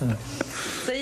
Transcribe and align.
Hmm. 0.00 0.39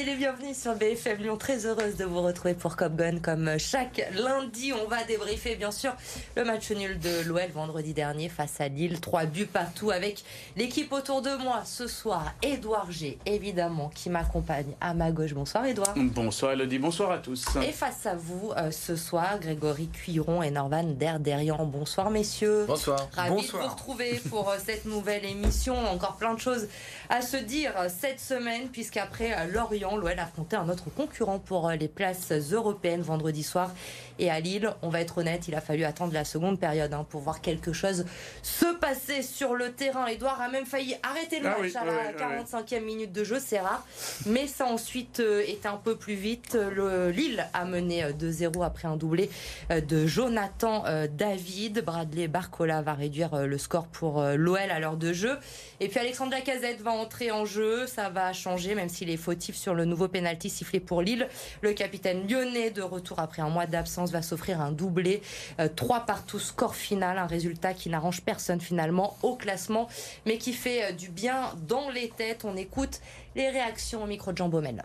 Les 0.09 0.17
bienvenus 0.17 0.57
sur 0.57 0.75
BFM 0.75 1.19
Lyon. 1.19 1.37
Très 1.37 1.67
heureuse 1.67 1.97
de 1.97 2.07
vous 2.07 2.23
retrouver 2.23 2.55
pour 2.55 2.77
Cop 2.77 2.97
Gun. 2.97 3.19
Comme 3.19 3.59
chaque 3.59 4.09
lundi, 4.15 4.73
on 4.73 4.89
va 4.89 5.05
débriefer 5.05 5.55
bien 5.55 5.71
sûr 5.71 5.93
le 6.35 6.45
match 6.45 6.71
nul 6.71 6.99
de 6.99 7.29
l'OL 7.29 7.51
vendredi 7.53 7.93
dernier 7.93 8.31
face 8.31 8.59
à 8.59 8.69
Lille. 8.69 9.01
Trois 9.01 9.27
buts 9.27 9.45
partout 9.45 9.91
avec 9.91 10.25
l'équipe 10.57 10.91
autour 10.95 11.21
de 11.21 11.37
moi 11.43 11.61
ce 11.67 11.87
soir. 11.87 12.33
Édouard 12.41 12.91
G, 12.91 13.19
évidemment, 13.27 13.91
qui 13.95 14.09
m'accompagne 14.09 14.73
à 14.81 14.95
ma 14.95 15.11
gauche. 15.11 15.35
Bonsoir 15.35 15.67
Édouard. 15.67 15.93
Bonsoir 15.95 16.53
Elodie, 16.53 16.79
bonsoir 16.79 17.11
à 17.11 17.19
tous. 17.19 17.45
Et 17.63 17.73
face 17.73 18.07
à 18.07 18.15
vous 18.15 18.53
euh, 18.57 18.71
ce 18.71 18.97
soir, 18.97 19.39
Grégory 19.39 19.89
Cuiron 19.89 20.43
et 20.43 20.51
Norvan 20.51 20.85
Derderian. 20.85 21.67
Bonsoir 21.67 22.09
messieurs. 22.09 22.65
Bonsoir. 22.67 23.11
Ravi 23.15 23.47
de 23.47 23.51
vous 23.53 23.59
retrouver 23.59 24.23
pour 24.31 24.49
euh, 24.49 24.57
cette 24.65 24.87
nouvelle 24.87 25.27
émission. 25.27 25.77
Encore 25.77 26.17
plein 26.17 26.33
de 26.33 26.41
choses 26.41 26.67
à 27.11 27.21
se 27.21 27.37
dire 27.37 27.75
euh, 27.77 27.91
cette 27.95 28.21
semaine 28.21 28.69
puisqu'après 28.69 29.49
Lorient, 29.49 29.98
l'OL 29.99 30.19
affrontait 30.19 30.57
un 30.57 30.69
autre 30.69 30.91
concurrent 30.95 31.39
pour 31.39 31.71
les 31.71 31.89
places 31.89 32.33
européennes 32.53 33.03
vendredi 33.03 33.43
soir. 33.43 33.73
Et 34.19 34.31
à 34.31 34.41
Lille, 34.41 34.71
on 34.83 34.89
va 34.89 35.01
être 35.01 35.19
honnête, 35.19 35.49
il 35.49 35.55
a 35.55 35.61
fallu 35.61 35.85
attendre 35.85 36.13
la 36.13 36.25
seconde 36.25 36.59
période 36.59 36.93
hein, 36.93 37.07
pour 37.09 37.21
voir 37.21 37.41
quelque 37.41 37.73
chose 37.73 38.05
se 38.43 38.67
passer 38.77 39.23
sur 39.23 39.55
le 39.55 39.73
terrain. 39.73 40.07
Edouard 40.07 40.41
a 40.41 40.49
même 40.49 40.67
failli 40.67 40.97
arrêter 41.03 41.41
le 41.41 41.47
Ah 41.47 41.51
match 41.51 41.61
oui, 41.61 41.77
à 41.77 41.85
la 41.85 41.93
oui, 41.93 41.99
oui. 42.19 42.45
45e 42.45 42.85
minute 42.85 43.13
de 43.13 43.25
jeu, 43.25 43.39
c'est 43.45 43.61
rare. 43.61 43.85
Mais 44.27 44.47
ça 44.47 44.67
ensuite 44.67 45.21
euh, 45.21 45.43
est 45.47 45.67
un 45.67 45.77
peu 45.77 45.97
plus 45.97 46.15
vite. 46.15 46.55
Le 46.55 47.11
Lille 47.11 47.47
a 47.55 47.65
mené 47.65 48.05
euh, 48.05 48.13
2-0 48.13 48.65
après 48.65 48.89
un 48.89 48.97
doublé 48.97 49.31
euh, 49.71 49.81
de 49.81 50.07
Jonathan 50.07 50.85
euh, 50.87 51.07
David. 51.11 51.85
Bradley 51.85 52.29
Barcola 52.29 52.83
va 52.83 52.95
réduire 52.95 53.35
euh, 53.35 53.47
le 53.47 53.59
score 53.59 53.87
pour 53.87 54.21
euh, 54.21 54.35
l'OL 54.37 54.59
à 54.59 54.79
l'heure 54.81 54.97
de 54.97 55.13
jeu. 55.13 55.37
Et 55.81 55.89
puis 55.89 55.99
Alexandre 56.01 56.33
Lacazette 56.33 56.81
va 56.81 56.91
entrer 56.91 57.31
en 57.31 57.45
jeu. 57.45 57.87
Ça 57.87 58.09
va 58.11 58.33
changer, 58.33 58.75
même 58.75 58.89
s'il 58.89 59.11
est 59.11 59.17
fautif 59.17 59.57
sur 59.57 59.75
le 59.75 59.85
nouveau 59.85 60.09
pénalty 60.09 60.51
sifflé 60.51 60.81
pour 60.81 61.03
Lille. 61.03 61.29
Le 61.63 61.73
capitaine 61.73 62.27
lyonnais 62.29 62.71
de 62.71 62.83
retour 62.83 63.19
après 63.21 63.43
un 63.43 63.49
mois 63.49 63.67
d'absence 63.67 64.08
va 64.13 64.23
s'offrir 64.23 64.61
un 64.61 64.73
doublé. 64.73 65.23
Euh, 65.61 65.69
3 65.75 66.01
partout, 66.01 66.39
score 66.39 66.75
final. 66.75 67.19
Un 67.19 67.27
résultat 67.27 67.75
qui 67.75 67.89
n'arrange 67.89 68.23
personne 68.23 68.61
finalement 68.61 69.17
au 69.23 69.37
classement, 69.37 69.89
mais 70.27 70.39
qui 70.39 70.53
fait 70.53 70.85
euh, 70.85 70.93
du 70.93 71.09
bien 71.09 71.53
dans 71.67 71.91
les 71.91 72.09
têtes. 72.09 72.45
On 72.45 72.57
écoute 72.57 73.01
les 73.37 73.49
réactions 73.49 74.03
au 74.03 74.07
micro 74.07 74.33
de 74.33 74.37
Jean 74.37 74.49
Baumel. 74.49 74.85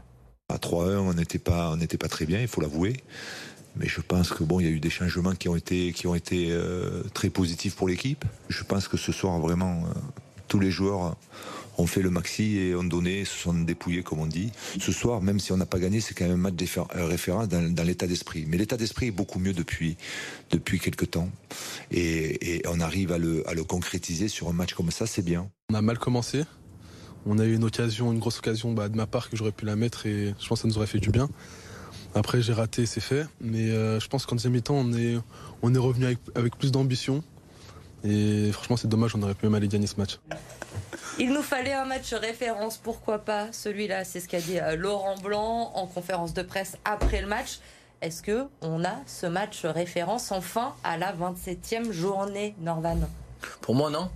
À 0.49 0.57
3-1, 0.57 0.97
on 0.97 1.13
n'était 1.13 1.39
pas, 1.39 1.75
pas 1.99 2.09
très 2.09 2.25
bien, 2.25 2.39
il 2.39 2.47
faut 2.47 2.61
l'avouer. 2.61 2.97
Mais 3.75 3.88
je 3.88 4.01
pense 4.01 4.29
que 4.29 4.44
bon, 4.44 4.59
il 4.59 4.66
y 4.66 4.69
a 4.69 4.71
eu 4.71 4.79
des 4.79 4.89
changements 4.89 5.33
qui 5.33 5.49
ont 5.49 5.55
été, 5.55 5.94
qui 5.94 6.05
ont 6.05 6.16
été 6.16 6.49
euh, 6.51 7.03
très 7.13 7.29
positifs 7.29 7.75
pour 7.75 7.88
l'équipe. 7.88 8.23
Je 8.49 8.63
pense 8.63 8.88
que 8.88 8.97
ce 8.97 9.11
soir, 9.11 9.39
vraiment, 9.39 9.83
euh, 9.83 9.99
tous 10.47 10.59
les 10.59 10.69
joueurs 10.69 11.16
ont 11.77 11.88
fait 11.88 12.02
le 12.02 12.09
maxi 12.09 12.57
et 12.57 12.75
ont 12.75 12.83
donné, 12.83 13.25
se 13.25 13.38
sont 13.38 13.53
dépouillés, 13.53 14.03
comme 14.03 14.19
on 14.19 14.25
dit. 14.25 14.52
Ce 14.79 14.91
soir, 14.91 15.21
même 15.21 15.39
si 15.39 15.52
on 15.52 15.57
n'a 15.57 15.66
pas 15.66 15.79
gagné, 15.79 16.02
c'est 16.02 16.13
quand 16.13 16.25
même 16.25 16.33
un 16.33 16.52
match 16.52 16.77
euh, 16.77 17.05
référence 17.05 17.47
dans, 17.47 17.73
dans 17.73 17.83
l'état 17.83 18.07
d'esprit. 18.07 18.45
Mais 18.47 18.57
l'état 18.57 18.77
d'esprit 18.77 19.07
est 19.07 19.11
beaucoup 19.11 19.39
mieux 19.39 19.53
depuis, 19.53 19.97
depuis 20.51 20.79
quelques 20.79 21.11
temps. 21.11 21.29
Et, 21.91 22.61
on 22.67 22.79
arrive 22.79 23.11
à 23.11 23.17
le, 23.17 23.44
concrétiser 23.67 24.27
sur 24.27 24.49
un 24.49 24.53
match 24.53 24.73
comme 24.73 24.91
ça, 24.91 25.07
c'est 25.07 25.21
bien. 25.21 25.49
On 25.71 25.75
a 25.75 25.81
mal 25.81 25.97
commencé. 25.97 26.44
On 27.25 27.39
a 27.39 27.45
eu 27.45 27.55
une 27.55 27.63
occasion, 27.63 28.11
une 28.11 28.19
grosse 28.19 28.39
occasion 28.39 28.73
bah, 28.73 28.89
de 28.89 28.97
ma 28.97 29.07
part 29.07 29.29
que 29.29 29.38
j'aurais 29.38 29.53
pu 29.53 29.66
la 29.66 29.75
mettre 29.75 30.05
et 30.05 30.35
je 30.39 30.47
pense 30.47 30.59
que 30.59 30.63
ça 30.63 30.67
nous 30.67 30.77
aurait 30.77 30.88
fait 30.88 30.99
du 30.99 31.09
bien. 31.09 31.29
Après 32.16 32.41
j'ai 32.41 32.53
raté, 32.53 32.85
c'est 32.85 33.01
fait. 33.01 33.25
Mais 33.39 33.69
euh, 33.69 33.99
je 33.99 34.07
pense 34.07 34.25
qu'en 34.25 34.35
deuxième 34.35 34.53
mi-temps, 34.53 34.75
on 34.75 34.94
est, 34.94 35.17
on 35.61 35.73
est 35.73 35.77
revenu 35.79 36.05
avec, 36.05 36.19
avec 36.35 36.57
plus 36.57 36.71
d'ambition. 36.71 37.23
Et 38.03 38.51
franchement, 38.51 38.75
c'est 38.75 38.89
dommage, 38.89 39.16
on 39.16 39.21
aurait 39.21 39.35
pu 39.35 39.45
même 39.45 39.55
aller 39.55 39.69
gagner 39.69 39.88
ce 39.88 39.95
match. 39.97 40.19
Il 41.19 41.31
nous 41.31 41.44
fallait 41.44 41.74
un 41.74 41.85
match 41.85 42.12
référence, 42.12 42.78
pourquoi 42.78 43.19
pas 43.19 43.51
Celui-là, 43.51 44.03
c'est 44.03 44.19
ce 44.19 44.28
qu'a 44.28 44.41
dit 44.41 44.59
euh, 44.59 44.75
Laurent 44.75 45.16
Blanc 45.16 45.72
en 45.75 45.85
conférence 45.85 46.34
de 46.34 46.41
presse 46.41 46.75
après 46.85 47.22
le 47.22 47.28
match. 47.28 47.59
Est-ce 48.01 48.24
que 48.24 48.47
on 48.62 48.84
a 48.84 48.96
ce 49.06 49.28
match 49.28 49.63
référence 49.63 50.31
enfin 50.31 50.73
à 50.84 50.97
la 50.97 51.13
27e 51.13 51.91
journée, 51.91 52.56
Norvan? 52.62 52.97
Pour 53.62 53.75
moi, 53.75 53.91
non. 53.91 54.09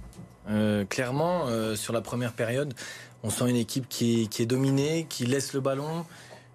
Euh, 0.49 0.85
clairement, 0.85 1.45
euh, 1.45 1.75
sur 1.75 1.93
la 1.93 2.01
première 2.01 2.33
période, 2.33 2.73
on 3.21 3.29
sent 3.29 3.47
une 3.47 3.57
équipe 3.57 3.87
qui 3.87 4.27
est, 4.39 4.45
dominée, 4.47 5.05
qui 5.07 5.27
laisse 5.27 5.53
le 5.53 5.59
ballon, 5.59 6.03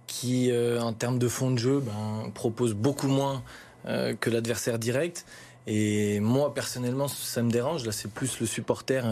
qui, 0.08 0.52
en 0.80 0.92
termes 0.92 1.18
de 1.20 1.28
fond 1.28 1.52
de 1.52 1.58
jeu, 1.58 1.80
ben, 1.80 2.30
propose 2.34 2.74
beaucoup 2.74 3.08
moins 3.08 3.42
que 3.84 4.30
l'adversaire 4.30 4.78
direct. 4.78 5.24
Et 5.66 6.20
moi, 6.20 6.54
personnellement, 6.54 7.08
ça 7.08 7.42
me 7.42 7.50
dérange. 7.50 7.84
Là, 7.84 7.92
c'est 7.92 8.10
plus 8.10 8.40
le 8.40 8.46
supporter 8.46 9.04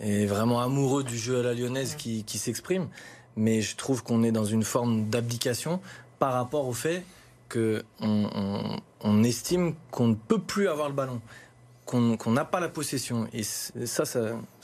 est 0.00 0.26
vraiment 0.26 0.60
amoureux 0.60 1.04
du 1.04 1.18
jeu 1.18 1.40
à 1.40 1.42
la 1.42 1.54
lyonnaise 1.54 1.94
qui, 1.94 2.24
qui 2.24 2.38
s'exprime. 2.38 2.88
Mais 3.36 3.60
je 3.60 3.76
trouve 3.76 4.02
qu'on 4.02 4.22
est 4.22 4.32
dans 4.32 4.44
une 4.44 4.64
forme 4.64 5.08
d'abdication 5.08 5.80
par 6.18 6.32
rapport 6.32 6.66
au 6.66 6.72
fait 6.72 7.04
qu'on 7.48 7.80
on, 8.00 8.76
on 9.00 9.22
estime 9.24 9.74
qu'on 9.90 10.08
ne 10.08 10.14
peut 10.14 10.40
plus 10.40 10.68
avoir 10.68 10.88
le 10.88 10.94
ballon 10.94 11.20
qu'on 11.90 12.16
qu'on 12.16 12.30
n'a 12.30 12.44
pas 12.44 12.60
la 12.60 12.68
possession. 12.68 13.26
Et 13.32 13.42
ça, 13.42 13.72
ça, 13.86 14.04
ça 14.04 14.20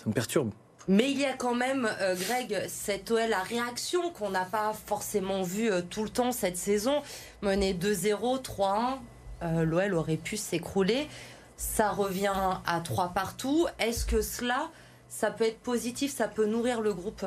me 0.06 0.12
perturbe. 0.12 0.50
Mais 0.88 1.10
il 1.10 1.18
y 1.18 1.24
a 1.24 1.32
quand 1.32 1.54
même, 1.54 1.88
euh, 2.00 2.14
Greg, 2.14 2.66
cette 2.68 3.10
OL 3.10 3.32
à 3.32 3.42
réaction 3.42 4.10
qu'on 4.10 4.30
n'a 4.30 4.44
pas 4.44 4.72
forcément 4.86 5.42
vue 5.42 5.70
euh, 5.70 5.82
tout 5.82 6.04
le 6.04 6.08
temps 6.08 6.30
cette 6.30 6.56
saison. 6.56 7.02
Mené 7.42 7.74
2-0, 7.74 8.40
3-1, 8.40 8.98
euh, 9.42 9.64
l'OL 9.64 9.94
aurait 9.94 10.16
pu 10.16 10.36
s'écrouler. 10.36 11.08
Ça 11.56 11.90
revient 11.90 12.60
à 12.64 12.80
3 12.80 13.08
partout. 13.08 13.66
Est-ce 13.80 14.06
que 14.06 14.22
cela, 14.22 14.70
ça 15.08 15.30
peut 15.30 15.44
être 15.44 15.60
positif, 15.60 16.12
ça 16.14 16.28
peut 16.28 16.46
nourrir 16.46 16.80
le 16.80 16.92
groupe 16.92 17.24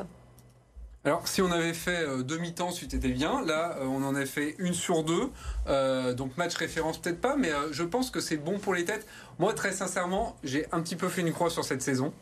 Alors, 1.04 1.26
si 1.26 1.42
on 1.42 1.50
avait 1.50 1.74
fait 1.74 2.04
euh, 2.06 2.22
demi-temps, 2.22 2.70
été 2.94 3.08
bien. 3.08 3.44
Là, 3.44 3.76
euh, 3.78 3.84
on 3.84 4.02
en 4.04 4.14
a 4.14 4.26
fait 4.26 4.54
une 4.58 4.74
sur 4.74 5.02
deux. 5.02 5.30
Euh, 5.66 6.12
donc, 6.14 6.36
match 6.36 6.54
référence, 6.56 6.98
peut-être 6.98 7.20
pas, 7.20 7.36
mais 7.36 7.50
euh, 7.50 7.72
je 7.72 7.82
pense 7.82 8.10
que 8.10 8.20
c'est 8.20 8.36
bon 8.36 8.58
pour 8.58 8.74
les 8.74 8.84
têtes. 8.84 9.06
Moi, 9.38 9.52
très 9.54 9.72
sincèrement, 9.72 10.36
j'ai 10.44 10.66
un 10.72 10.80
petit 10.80 10.96
peu 10.96 11.08
fait 11.08 11.22
une 11.22 11.32
croix 11.32 11.50
sur 11.50 11.64
cette 11.64 11.82
saison. 11.82 12.12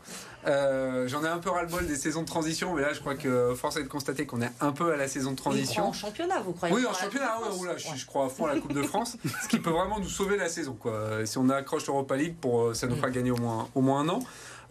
J'en 0.45 1.23
ai 1.23 1.27
un 1.27 1.39
peu 1.39 1.49
ras-le-bol 1.49 1.85
des 1.85 1.97
saisons 1.97 2.21
de 2.21 2.27
transition, 2.27 2.73
mais 2.73 2.81
là, 2.81 2.93
je 2.93 3.01
crois 3.01 3.15
que 3.15 3.53
force 3.55 3.75
est 3.75 3.83
de 3.83 3.89
constater 3.89 4.25
qu'on 4.25 4.41
est 4.41 4.51
un 4.61 4.71
peu 4.71 4.93
à 4.93 4.95
la 4.95 5.07
saison 5.07 5.31
de 5.31 5.35
transition. 5.35 5.87
en 5.87 5.93
championnat, 5.93 6.39
vous 6.39 6.53
croyez 6.53 6.73
Oui, 6.73 6.85
en 6.85 6.93
championnat, 6.93 7.39
ouais, 7.41 7.75
je, 7.77 8.05
crois 8.05 8.25
à 8.25 8.29
fond 8.29 8.45
à 8.45 8.53
la 8.53 8.61
Coupe 8.61 8.73
de 8.73 8.81
France, 8.81 9.17
ce 9.43 9.47
qui 9.49 9.59
peut 9.59 9.69
vraiment 9.69 9.99
nous 9.99 10.07
sauver 10.07 10.37
la 10.37 10.47
saison. 10.47 10.77
Quoi. 10.79 11.25
Si 11.25 11.37
on 11.37 11.49
accroche 11.49 11.85
l'Europa 11.87 12.15
League, 12.15 12.35
pour, 12.39 12.73
ça 12.73 12.87
nous 12.87 12.95
fera 12.95 13.09
gagner 13.09 13.31
au 13.31 13.37
moins, 13.37 13.67
au 13.75 13.81
moins 13.81 13.99
un 13.99 14.09
an. 14.09 14.19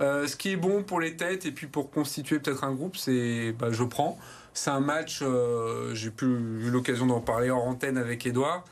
Euh, 0.01 0.27
ce 0.27 0.37
qui 0.37 0.53
est 0.53 0.57
bon 0.57 0.83
pour 0.83 1.01
les 1.01 1.17
têtes 1.17 1.45
et 1.47 1.53
puis 1.53 1.67
pour 1.67 1.91
constituer 1.91 2.39
peut-être 2.39 2.65
un 2.65 2.73
groupe, 2.73 2.97
c'est 2.97 3.53
bah, 3.53 3.69
je 3.71 3.85
prends. 3.85 4.19
C'est 4.55 4.71
un 4.71 4.81
match, 4.81 5.21
euh, 5.23 5.95
j'ai 5.95 6.09
eu 6.09 6.71
l'occasion 6.71 7.07
d'en 7.07 7.21
parler 7.21 7.51
en 7.51 7.59
antenne 7.59 7.99
avec 7.99 8.27
Edouard. 8.27 8.65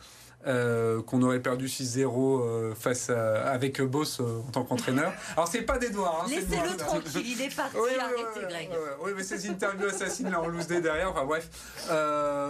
Euh, 0.46 1.02
qu'on 1.02 1.22
aurait 1.22 1.40
perdu 1.40 1.66
6-0 1.66 2.40
euh, 2.40 2.74
face 2.74 3.10
à, 3.10 3.48
avec 3.50 3.82
Boss 3.82 4.20
euh, 4.20 4.40
en 4.46 4.50
tant 4.52 4.62
qu'entraîneur. 4.62 5.12
Alors 5.36 5.48
c'est 5.48 5.62
pas 5.62 5.76
d'Edouard. 5.76 6.22
Hein, 6.24 6.28
c'est 6.28 6.48
de 6.48 6.54
moi. 6.54 6.62
Laissez-le 6.62 6.76
tranquille, 6.76 7.22
il 7.26 7.42
est 7.42 7.56
parti, 7.56 7.76
Oui, 7.76 7.90
arrêtez, 7.98 8.46
Greg. 8.48 8.70
oui, 9.02 9.10
mais 9.16 9.24
ces 9.24 9.48
interviews 9.50 9.88
assassines 9.88 10.30
là 10.30 10.40
en 10.40 10.46
loose 10.46 10.68
day 10.68 10.80
derrière, 10.80 11.10
enfin 11.10 11.24
bref. 11.24 11.48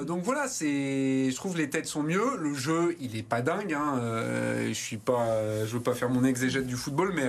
Donc 0.06 0.22
voilà, 0.24 0.46
c'est, 0.46 1.30
je 1.30 1.34
trouve 1.36 1.56
les 1.56 1.70
têtes 1.70 1.86
sont 1.86 2.02
mieux. 2.02 2.36
Le 2.38 2.54
jeu, 2.54 2.96
il 3.00 3.16
est 3.16 3.22
pas 3.22 3.40
dingue. 3.40 3.72
Hein. 3.72 4.00
Je 4.68 4.72
suis 4.72 4.98
pas, 4.98 5.64
je 5.64 5.72
veux 5.72 5.82
pas 5.82 5.94
faire 5.94 6.10
mon 6.10 6.24
exégète 6.24 6.66
du 6.66 6.76
football, 6.76 7.12
mais 7.14 7.28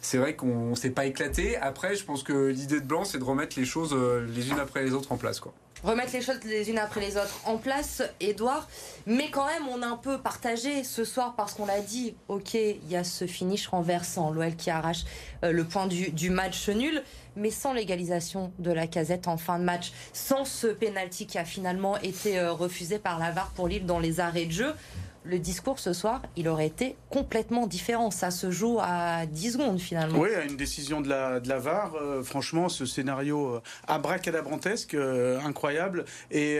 c'est 0.00 0.18
vrai 0.18 0.34
qu'on 0.34 0.74
s'est 0.74 0.90
pas 0.90 1.06
éclaté. 1.06 1.56
Après, 1.56 1.94
je 1.94 2.04
pense 2.04 2.22
que 2.22 2.48
l'idée 2.48 2.80
de 2.80 2.86
Blanc, 2.86 3.04
c'est 3.04 3.18
de 3.18 3.24
remettre 3.24 3.58
les 3.58 3.64
choses 3.64 3.94
les 3.94 4.50
unes 4.50 4.58
après 4.58 4.82
les 4.82 4.92
autres 4.92 5.12
en 5.12 5.16
place, 5.16 5.38
quoi. 5.38 5.54
Remettre 5.82 6.12
les 6.12 6.20
choses 6.20 6.40
les 6.44 6.70
unes 6.70 6.78
après 6.78 7.00
les 7.00 7.16
autres 7.16 7.40
en 7.46 7.56
place, 7.56 8.02
Edouard. 8.20 8.68
Mais 9.06 9.30
quand 9.30 9.46
même, 9.46 9.68
on 9.68 9.82
a 9.82 9.86
un 9.86 9.96
peu 9.96 10.18
partagé 10.18 10.84
ce 10.84 11.04
soir 11.04 11.34
parce 11.36 11.54
qu'on 11.54 11.66
l'a 11.66 11.80
dit, 11.80 12.14
ok, 12.28 12.54
il 12.54 12.88
y 12.88 12.96
a 12.96 13.04
ce 13.04 13.26
finish 13.26 13.68
renversant, 13.68 14.30
l'OL 14.30 14.54
qui 14.56 14.70
arrache 14.70 15.04
euh, 15.44 15.52
le 15.52 15.64
point 15.64 15.86
du, 15.86 16.30
match 16.30 16.68
nul, 16.68 17.02
mais 17.36 17.50
sans 17.50 17.72
l'égalisation 17.72 18.52
de 18.58 18.70
la 18.70 18.86
casette 18.86 19.28
en 19.28 19.36
fin 19.36 19.58
de 19.58 19.64
match, 19.64 19.92
sans 20.12 20.44
ce 20.44 20.66
penalty 20.66 21.26
qui 21.26 21.38
a 21.38 21.44
finalement 21.44 21.96
été 21.98 22.38
euh, 22.38 22.52
refusé 22.52 22.98
par 22.98 23.18
la 23.18 23.30
VAR 23.30 23.50
pour 23.50 23.68
Lille 23.68 23.86
dans 23.86 23.98
les 23.98 24.20
arrêts 24.20 24.46
de 24.46 24.52
jeu. 24.52 24.74
Le 25.22 25.38
discours 25.38 25.78
ce 25.78 25.92
soir, 25.92 26.22
il 26.36 26.48
aurait 26.48 26.66
été 26.66 26.96
complètement 27.10 27.66
différent. 27.66 28.10
Ça 28.10 28.30
se 28.30 28.50
joue 28.50 28.78
à 28.80 29.26
10 29.26 29.52
secondes 29.52 29.78
finalement. 29.78 30.18
Oui, 30.18 30.30
à 30.34 30.44
une 30.44 30.56
décision 30.56 31.02
de 31.02 31.10
la, 31.10 31.40
de 31.40 31.48
la 31.48 31.58
VAR. 31.58 31.94
euh, 31.94 32.22
franchement, 32.22 32.70
ce 32.70 32.86
scénario 32.86 33.56
euh, 33.56 33.60
abracadabrantesque, 33.86 34.94
euh, 34.94 35.38
incroyable. 35.40 36.06
Et 36.30 36.58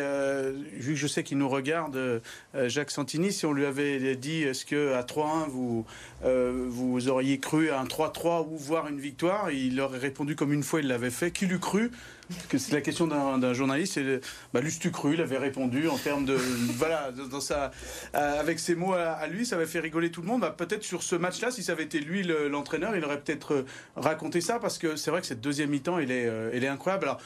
vu 0.75 0.93
que 0.93 0.99
je 0.99 1.07
sais 1.07 1.23
qu'il 1.23 1.39
nous 1.39 1.49
regarde, 1.49 2.21
Jacques 2.67 2.91
Santini, 2.91 3.33
si 3.33 3.47
on 3.47 3.53
lui 3.53 3.65
avait 3.65 4.17
dit 4.17 4.43
est-ce 4.43 4.67
que 4.67 4.93
à 4.93 5.03
3-1 5.03 5.49
vous, 5.49 5.87
vous 6.23 7.09
auriez 7.09 7.39
cru 7.39 7.71
à 7.71 7.81
un 7.81 7.85
3-3 7.85 8.47
ou 8.47 8.57
voir 8.57 8.89
une 8.89 9.01
victoire, 9.01 9.51
il 9.51 9.81
aurait 9.81 9.99
répondu 9.99 10.37
comme 10.37 10.53
une 10.53 10.63
fois 10.63 10.81
il 10.81 10.89
l'avait 10.89 11.11
fait. 11.11 11.31
Qui 11.31 11.47
l'eût 11.47 11.59
cru? 11.59 11.91
Que 12.49 12.59
c'est 12.59 12.73
la 12.73 12.81
question 12.81 13.07
d'un 13.07 13.53
journaliste. 13.53 13.95
C'est 13.95 14.21
bah, 14.53 14.61
avait 15.21 15.39
répondu 15.39 15.89
en 15.89 15.99
termes 15.99 16.25
de 16.25 16.35
voilà 16.77 17.11
dans 17.31 17.41
sa 17.41 17.71
euh, 18.15 18.41
avec 18.41 18.59
ses 18.59 18.75
mots 18.75 18.95
à, 18.95 19.27
lui, 19.27 19.45
ça 19.47 19.57
avait 19.57 19.67
fait 19.67 19.81
rigoler 19.81 20.11
tout 20.11 20.21
le 20.23 20.27
monde. 20.27 20.41
Bah, 20.41 20.55
peut-être 20.57 20.85
sur 20.85 21.03
ce 21.03 21.17
match-là, 21.17 21.51
si 21.51 21.63
ça 21.63 21.73
avait 21.73 21.85
été 21.85 22.01
lui 22.01 22.23
le- 22.23 22.49
l'entraîneur, 22.49 22.97
il 22.97 23.05
aurait 23.05 23.21
peut-être 23.21 23.55
euh, 23.55 23.67
raconté 23.97 24.41
ça 24.41 24.59
parce 24.59 24.79
que 24.79 24.97
c'est 24.97 25.11
vrai 25.11 25.21
que 25.21 25.27
cette 25.27 25.41
deuxième 25.41 25.71
mi-temps, 25.71 25.99
elle 25.99 26.11
est, 26.11 26.27
euh, 26.27 26.51
elle 26.53 26.65
est 26.65 26.69
incroyable. 26.69 27.05
Alors, 27.05 27.21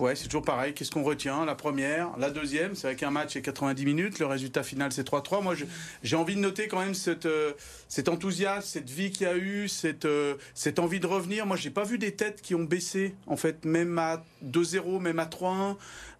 Ouais, 0.00 0.14
c'est 0.16 0.24
toujours 0.24 0.42
pareil. 0.42 0.74
Qu'est-ce 0.74 0.90
qu'on 0.90 1.02
retient? 1.02 1.44
La 1.44 1.54
première, 1.54 2.10
la 2.18 2.30
deuxième, 2.30 2.74
c'est 2.74 2.88
vrai 2.88 2.96
qu'un 2.96 3.10
match 3.10 3.36
est 3.36 3.42
90 3.42 3.84
minutes, 3.84 4.18
le 4.18 4.26
résultat 4.26 4.62
final 4.62 4.92
c'est 4.92 5.06
3-3. 5.06 5.42
Moi, 5.42 5.54
j'ai 6.02 6.16
envie 6.16 6.34
de 6.34 6.40
noter 6.40 6.68
quand 6.68 6.80
même 6.80 6.94
cette, 6.94 7.26
euh, 7.26 7.52
cet 7.88 8.08
enthousiasme, 8.08 8.66
cette 8.66 8.90
vie 8.90 9.10
qu'il 9.10 9.26
y 9.26 9.30
a 9.30 9.36
eu, 9.36 9.68
cette, 9.68 10.04
euh, 10.04 10.34
cette 10.54 10.78
envie 10.78 11.00
de 11.00 11.06
revenir. 11.06 11.46
Moi, 11.46 11.56
j'ai 11.56 11.70
pas 11.70 11.84
vu 11.84 11.98
des 11.98 12.12
têtes 12.12 12.42
qui 12.42 12.54
ont 12.54 12.64
baissé, 12.64 13.14
en 13.26 13.36
fait, 13.36 13.64
même 13.64 13.98
à 13.98 14.22
2-0, 14.42 14.98
même 14.98 15.18
à 15.18 15.26
3-1. 15.26 15.76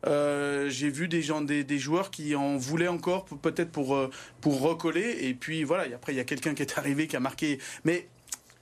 Euh, 0.06 0.70
j'ai 0.70 0.88
vu 0.88 1.08
des 1.08 1.20
gens, 1.20 1.40
des, 1.42 1.78
joueurs 1.78 2.10
qui 2.10 2.34
en 2.34 2.56
voulaient 2.56 2.88
encore, 2.88 3.24
peut-être 3.24 3.70
pour, 3.70 3.98
pour 4.40 4.60
recoller. 4.60 5.18
Et 5.22 5.34
puis 5.34 5.64
voilà, 5.64 5.84
après, 5.94 6.12
il 6.12 6.16
y 6.16 6.20
a 6.20 6.24
quelqu'un 6.24 6.54
qui 6.54 6.62
est 6.62 6.78
arrivé, 6.78 7.06
qui 7.06 7.16
a 7.16 7.20
marqué. 7.20 7.58
Mais 7.84 8.08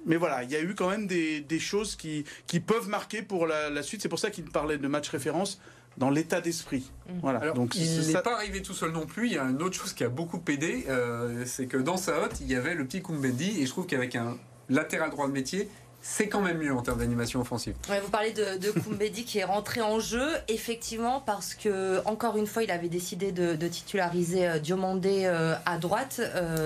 mais 0.06 0.16
voilà, 0.16 0.42
il 0.42 0.50
y 0.50 0.56
a 0.56 0.60
eu 0.60 0.74
quand 0.74 0.88
même 0.88 1.06
des, 1.06 1.58
choses 1.58 1.96
qui, 1.96 2.24
qui, 2.46 2.60
peuvent 2.60 2.88
marquer 2.88 3.22
pour 3.22 3.46
la, 3.46 3.82
suite. 3.82 4.02
C'est 4.02 4.08
pour 4.08 4.18
ça 4.18 4.30
qu'il 4.30 4.44
parlait 4.44 4.78
de 4.78 4.88
match 4.88 5.08
référence 5.08 5.60
dans 5.96 6.10
l'état 6.10 6.40
d'esprit. 6.40 6.90
Mmh. 7.08 7.12
Voilà. 7.20 7.50
Donc, 7.52 7.74
il 7.74 8.06
n'est 8.06 8.12
pas 8.22 8.34
arrivé 8.34 8.62
tout 8.62 8.74
seul 8.74 8.92
non 8.92 9.06
plus. 9.06 9.26
Il 9.26 9.32
y 9.32 9.38
a 9.38 9.44
une 9.44 9.62
autre 9.62 9.76
chose 9.76 9.92
qui 9.92 10.04
a 10.04 10.08
beaucoup 10.08 10.40
aidé, 10.48 10.84
euh, 10.88 11.44
c'est 11.44 11.66
que 11.66 11.76
dans 11.76 11.96
sa 11.96 12.22
hotte, 12.22 12.40
il 12.40 12.50
y 12.50 12.54
avait 12.54 12.74
le 12.74 12.84
petit 12.86 13.02
Kumbendi, 13.02 13.60
et 13.60 13.66
je 13.66 13.70
trouve 13.70 13.86
qu'avec 13.86 14.14
un 14.14 14.38
latéral 14.68 15.10
droit 15.10 15.26
de 15.26 15.32
métier, 15.32 15.68
c'est 16.00 16.28
quand 16.28 16.40
même 16.40 16.58
mieux 16.58 16.72
en 16.72 16.82
termes 16.82 17.00
d'animation 17.00 17.40
offensive. 17.40 17.74
vous 17.88 18.10
parlez 18.10 18.32
de, 18.32 18.56
de 18.56 19.08
qui 19.22 19.38
est 19.38 19.44
rentré 19.44 19.80
en 19.80 19.98
jeu, 19.98 20.28
effectivement, 20.46 21.20
parce 21.20 21.54
que 21.54 22.00
encore 22.04 22.36
une 22.36 22.46
fois, 22.46 22.62
il 22.62 22.70
avait 22.70 22.88
décidé 22.88 23.32
de, 23.32 23.68
titulariser 23.68 24.46
euh, 24.46 24.58
Diomandé 24.60 25.22
euh, 25.24 25.56
à 25.66 25.78
droite, 25.78 26.20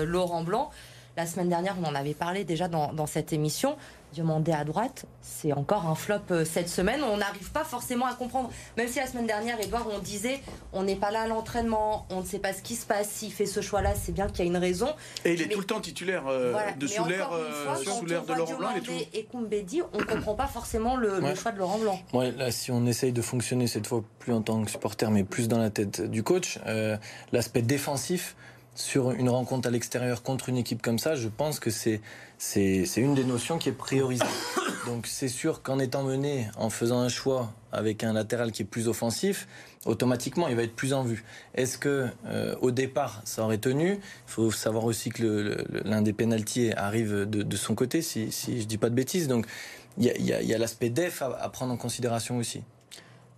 Laurent 0.05 0.43
Blanc. 0.43 0.71
La 1.15 1.27
semaine 1.27 1.49
dernière, 1.49 1.75
on 1.79 1.85
en 1.85 1.93
avait 1.93 2.15
parlé 2.15 2.43
déjà 2.43 2.67
dans, 2.67 3.05
cette 3.05 3.33
émission. 3.33 3.75
Demander 4.15 4.51
à 4.51 4.63
droite, 4.63 5.05
c'est 5.21 5.53
encore 5.53 5.87
un 5.87 5.95
flop 5.95 6.17
euh, 6.29 6.45
cette 6.45 6.69
semaine. 6.69 7.01
On 7.03 7.17
n'arrive 7.17 7.51
pas 7.51 7.63
forcément 7.63 8.05
à 8.05 8.13
comprendre. 8.13 8.51
Même 8.77 8.87
si 8.87 8.99
la 8.99 9.07
semaine 9.07 9.25
dernière, 9.25 9.59
Edouard, 9.59 9.87
on 9.91 9.97
disait 9.97 10.39
on 10.71 10.83
n'est 10.83 10.95
pas 10.95 11.09
là 11.09 11.21
à 11.21 11.27
l'entraînement, 11.27 12.05
on 12.11 12.21
ne 12.21 12.25
sait 12.25 12.37
pas 12.37 12.53
ce 12.53 12.61
qui 12.61 12.75
se 12.75 12.85
passe. 12.85 13.09
S'il 13.09 13.31
fait 13.31 13.47
ce 13.47 13.61
choix-là, 13.61 13.93
c'est 13.95 14.11
bien 14.11 14.27
qu'il 14.27 14.39
y 14.39 14.41
a 14.43 14.45
une 14.45 14.57
raison. 14.57 14.87
Et 15.25 15.33
il 15.33 15.41
est 15.41 15.47
tout 15.47 15.59
le 15.59 15.65
temps 15.65 15.81
titulaire 15.81 16.25
euh, 16.27 16.53
de 16.77 16.85
sous 16.85 17.05
l'air 17.05 17.29
de 17.31 18.33
Laurent 18.33 18.55
Blanc. 18.55 18.69
Et, 18.87 19.19
et 19.19 19.23
Koumbedi, 19.25 19.81
on 19.93 19.97
ne 19.97 20.03
comprend 20.03 20.35
pas 20.35 20.47
forcément 20.47 20.95
le, 20.95 21.33
choix 21.33 21.51
de 21.51 21.57
Laurent 21.57 21.79
Blanc. 21.79 21.99
Ouais, 22.13 22.31
là, 22.31 22.51
si 22.51 22.71
on 22.71 22.85
essaye 22.85 23.13
de 23.13 23.21
fonctionner 23.23 23.65
cette 23.65 23.87
fois 23.87 24.03
plus 24.19 24.33
en 24.33 24.43
tant 24.43 24.63
que 24.63 24.69
supporter, 24.69 25.09
mais 25.09 25.23
plus 25.23 25.47
dans 25.47 25.59
la 25.59 25.71
tête 25.71 26.01
du 26.01 26.21
coach, 26.21 26.59
euh, 26.67 26.97
l'aspect 27.31 27.63
défensif 27.63 28.35
sur 28.75 29.11
une 29.11 29.29
rencontre 29.29 29.67
à 29.67 29.71
l'extérieur 29.71 30.23
contre 30.23 30.49
une 30.49 30.57
équipe 30.57 30.81
comme 30.81 30.99
ça, 30.99 31.15
je 31.15 31.27
pense 31.27 31.59
que 31.59 31.69
c'est 31.69 32.01
une 32.97 33.15
des 33.15 33.23
notions 33.23 33.57
qui 33.57 33.69
est 33.69 33.73
priorisée. 33.73 34.23
Donc 34.85 35.07
c'est 35.07 35.29
sûr 35.29 35.61
qu'en 35.61 35.79
étant 35.79 36.03
mené, 36.03 36.49
en 36.57 36.69
faisant 36.69 36.99
un 36.99 37.07
choix 37.07 37.53
avec 37.71 38.03
un 38.03 38.13
latéral 38.13 38.51
qui 38.51 38.63
est 38.63 38.65
plus 38.65 38.87
offensif, 38.87 39.47
automatiquement 39.85 40.47
il 40.49 40.55
va 40.55 40.63
être 40.63 40.75
plus 40.75 40.93
en 40.93 41.03
vue. 41.03 41.23
Est-ce 41.55 41.77
que 41.77 42.07
euh, 42.25 42.55
au 42.61 42.71
départ 42.71 43.21
ça 43.23 43.43
aurait 43.43 43.59
tenu? 43.59 43.93
Il 43.93 43.99
faut 44.25 44.51
savoir 44.51 44.83
aussi 44.83 45.09
que 45.09 45.63
l'un 45.85 46.01
des 46.01 46.13
pénaltiers 46.13 46.75
arrive 46.75 47.25
de, 47.25 47.55
son 47.55 47.75
côté, 47.75 48.01
si, 48.01 48.31
si 48.31 48.61
je 48.61 48.67
dis 48.67 48.77
pas 48.77 48.89
de 48.89 48.95
bêtises. 48.95 49.27
Donc 49.27 49.45
il 49.97 50.05
y 50.05 50.53
a, 50.53 50.57
l'aspect 50.57 50.89
def 50.89 51.21
à 51.21 51.49
prendre 51.49 51.71
en 51.71 51.77
considération 51.77 52.37
aussi 52.37 52.63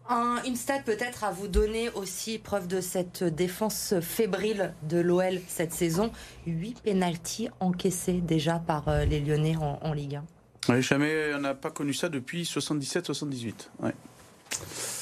une 0.09 0.55
stat 0.55 0.79
peut-être 0.79 1.23
à 1.23 1.31
vous 1.31 1.47
donner 1.47 1.89
aussi, 1.91 2.37
preuve 2.37 2.67
de 2.67 2.81
cette 2.81 3.23
défense 3.23 3.95
fébrile 4.01 4.73
de 4.83 4.99
l'OL 4.99 5.39
cette 5.47 5.73
saison. 5.73 6.11
8 6.47 6.81
pénalties 6.81 7.49
encaissés 7.59 8.21
déjà 8.21 8.59
par 8.59 8.87
euh, 8.87 9.05
les 9.05 9.19
Lyonnais 9.19 9.55
en, 9.57 9.93
Ligue 9.93 10.19
1. 10.67 10.81
jamais 10.81 11.33
on 11.35 11.39
n'a 11.39 11.55
pas 11.55 11.71
connu 11.71 11.93
ça 11.93 12.09
depuis 12.09 12.43
77-78. 12.43 13.69
Ouais. 13.79 13.93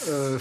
Euh... 0.07 0.39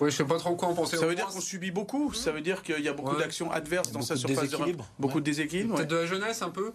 Ouais, 0.00 0.10
je 0.10 0.16
sais 0.16 0.24
pas 0.24 0.38
trop 0.38 0.56
quoi 0.56 0.68
en 0.68 0.74
penser. 0.74 0.96
Ça 0.96 1.06
veut 1.06 1.14
dire 1.14 1.26
qu'on 1.26 1.42
subit 1.42 1.70
beaucoup. 1.70 2.14
Ça 2.14 2.32
veut 2.32 2.40
dire 2.40 2.62
qu'il 2.62 2.80
y 2.80 2.88
a 2.88 2.94
beaucoup 2.94 3.16
d'actions 3.16 3.50
adverses 3.50 3.92
dans 3.92 4.00
sa 4.00 4.16
surface 4.16 4.48
de 4.48 4.76
Beaucoup 4.98 5.20
de 5.20 5.24
déséquilibre. 5.24 5.76
Peut-être 5.76 5.90
de 5.90 5.96
la 5.96 6.06
jeunesse 6.06 6.40
un 6.40 6.48
peu. 6.48 6.72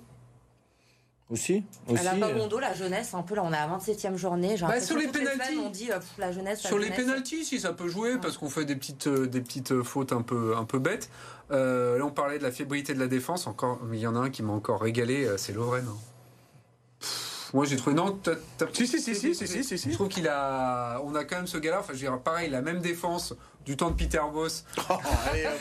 Aussi, 1.32 1.64
aussi. 1.88 2.02
Elle 2.02 2.08
a 2.08 2.28
pas 2.28 2.32
bon 2.34 2.46
dos, 2.48 2.60
la 2.60 2.76
jeunesse, 2.76 3.16
un 3.16 3.24
peu 3.24 3.34
là, 3.34 3.42
on 3.44 3.52
est 3.52 3.58
à 3.58 3.66
la 3.66 3.78
27e 3.78 4.16
journée. 4.16 4.56
Bah, 4.62 4.80
sur 4.80 4.96
les 4.96 5.08
pénalties, 5.08 5.58
on 5.58 5.72
dit 5.72 5.92
euh, 5.92 5.98
la 6.20 6.32
jeunesse. 6.32 6.60
sur 6.60 6.78
les 6.78 6.92
pénalties, 6.92 7.44
si 7.44 7.60
ça 7.60 7.74
peut 7.74 7.88
jouer, 7.88 8.20
parce 8.22 8.38
qu'on 8.38 8.50
fait 8.50 8.66
des 8.66 8.76
petites, 8.76 9.08
euh, 9.08 9.26
des 9.26 9.42
petites 9.42 9.72
euh, 9.72 9.84
fautes 9.84 10.12
un 10.12 10.22
peu, 10.22 10.56
un 10.56 10.66
peu 10.66 10.78
bêtes. 10.78 11.10
là, 11.50 11.98
on 12.04 12.12
parlait 12.12 12.38
de 12.38 12.44
la 12.44 12.52
fébrilité 12.52 12.94
de 12.94 13.00
la 13.00 13.08
défense, 13.08 13.48
encore, 13.48 13.80
mais 13.86 13.98
il 13.98 14.02
y 14.02 14.08
en 14.08 14.16
a 14.16 14.20
un 14.20 14.30
qui 14.30 14.44
m'a 14.44 14.54
encore 14.54 14.82
régalé, 14.82 15.28
c'est 15.38 15.54
Lovren. 15.54 15.86
Moi, 17.56 17.64
j'ai 17.64 17.78
trouvé. 17.78 17.96
Non, 17.96 18.20
si, 18.74 18.86
si, 18.86 19.00
si, 19.00 19.16
si, 19.16 19.34
si, 19.34 19.48
si, 19.48 19.78
si, 19.78 19.90
Je 19.90 19.94
trouve 19.94 20.10
qu'il 20.10 20.28
a. 20.28 21.00
On 21.06 21.16
a 21.16 21.24
quand 21.24 21.38
même 21.38 21.48
ce 21.48 21.58
gars-là. 21.58 21.80
Enfin, 21.80 21.94
je 21.94 22.00
dirais, 22.00 22.18
pareil, 22.22 22.50
la 22.50 22.62
même 22.62 22.80
défense 22.82 23.34
du 23.66 23.78
temps 23.78 23.92
de 23.92 23.96
Peter 23.96 24.20
Boss. 24.34 24.66
Oh, 24.90 24.94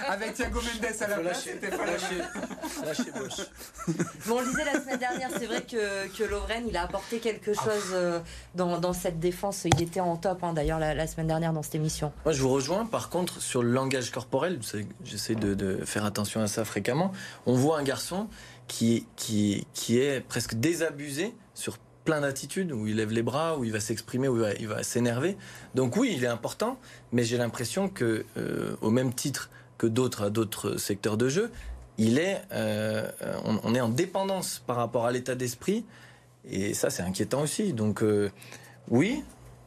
avec 0.08 0.34
Thiago 0.34 0.60
Mendes 0.60 1.00
à 1.00 1.06
la 1.06 1.18
place. 1.18 1.44
C'était 1.44 1.70
pas 1.70 1.86
lâché. 1.86 2.16
lâché 2.84 3.04
Bon, 4.26 4.36
on 4.36 4.40
le 4.40 4.46
disait 4.46 4.64
la 4.64 4.80
semaine 4.80 4.98
dernière, 4.98 5.30
c'est 5.30 5.46
vrai 5.46 5.62
que, 5.62 6.08
que 6.08 6.24
Lovren, 6.24 6.64
il 6.68 6.76
a 6.76 6.82
apporté 6.82 7.20
quelque 7.20 7.54
chose 7.54 7.92
euh, 7.92 8.20
dans, 8.56 8.80
dans 8.80 8.92
cette 8.92 9.20
défense. 9.20 9.64
Il 9.64 9.80
était 9.80 10.00
en 10.00 10.16
top, 10.16 10.42
hein, 10.42 10.52
d'ailleurs, 10.52 10.80
la, 10.80 11.06
semaine 11.06 11.28
dernière 11.28 11.52
dans 11.52 11.62
cette 11.62 11.76
émission. 11.76 12.12
Moi, 12.24 12.34
je 12.34 12.42
vous 12.42 12.50
rejoins. 12.50 12.86
Par 12.86 13.08
contre, 13.08 13.40
sur 13.40 13.62
le 13.62 13.70
langage 13.70 14.10
corporel, 14.10 14.58
j'essaie 15.04 15.36
de, 15.36 15.54
de 15.54 15.84
faire 15.84 16.04
attention 16.04 16.40
à 16.40 16.48
ça 16.48 16.64
fréquemment. 16.64 17.12
On 17.46 17.54
voit 17.54 17.78
un 17.78 17.84
garçon 17.84 18.28
qui, 18.66 19.06
qui, 19.16 19.66
qui 19.74 19.98
est 19.98 20.20
presque 20.20 20.54
désabusé 20.54 21.34
sur 21.54 21.78
plein 22.04 22.20
d'attitudes, 22.20 22.72
où 22.72 22.86
il 22.86 22.96
lève 22.96 23.10
les 23.10 23.22
bras, 23.22 23.58
où 23.58 23.64
il 23.64 23.72
va 23.72 23.80
s'exprimer, 23.80 24.28
où 24.28 24.42
il 24.60 24.68
va, 24.68 24.82
s'énerver. 24.82 25.36
Donc 25.74 25.96
oui, 25.96 26.14
il 26.16 26.24
est 26.24 26.28
important, 26.28 26.78
mais 27.12 27.24
j'ai 27.24 27.38
l'impression 27.38 27.88
que, 27.88 28.24
euh, 28.36 28.76
au 28.80 28.90
même 28.90 29.12
titre 29.12 29.50
que 29.78 29.86
d'autres 29.86 30.24
à 30.24 30.30
d'autres 30.30 30.76
secteurs 30.76 31.16
de 31.16 31.28
jeu, 31.28 31.50
il 31.98 32.18
est, 32.18 32.42
euh, 32.52 33.08
on, 33.44 33.74
est 33.74 33.80
en 33.80 33.88
dépendance 33.88 34.62
par 34.66 34.76
rapport 34.76 35.06
à 35.06 35.12
l'état 35.12 35.34
d'esprit, 35.34 35.84
et 36.48 36.74
ça 36.74 36.90
c'est 36.90 37.02
inquiétant 37.02 37.42
aussi. 37.42 37.72
Donc 37.72 38.02
euh, 38.02 38.30
oui, 38.88 39.22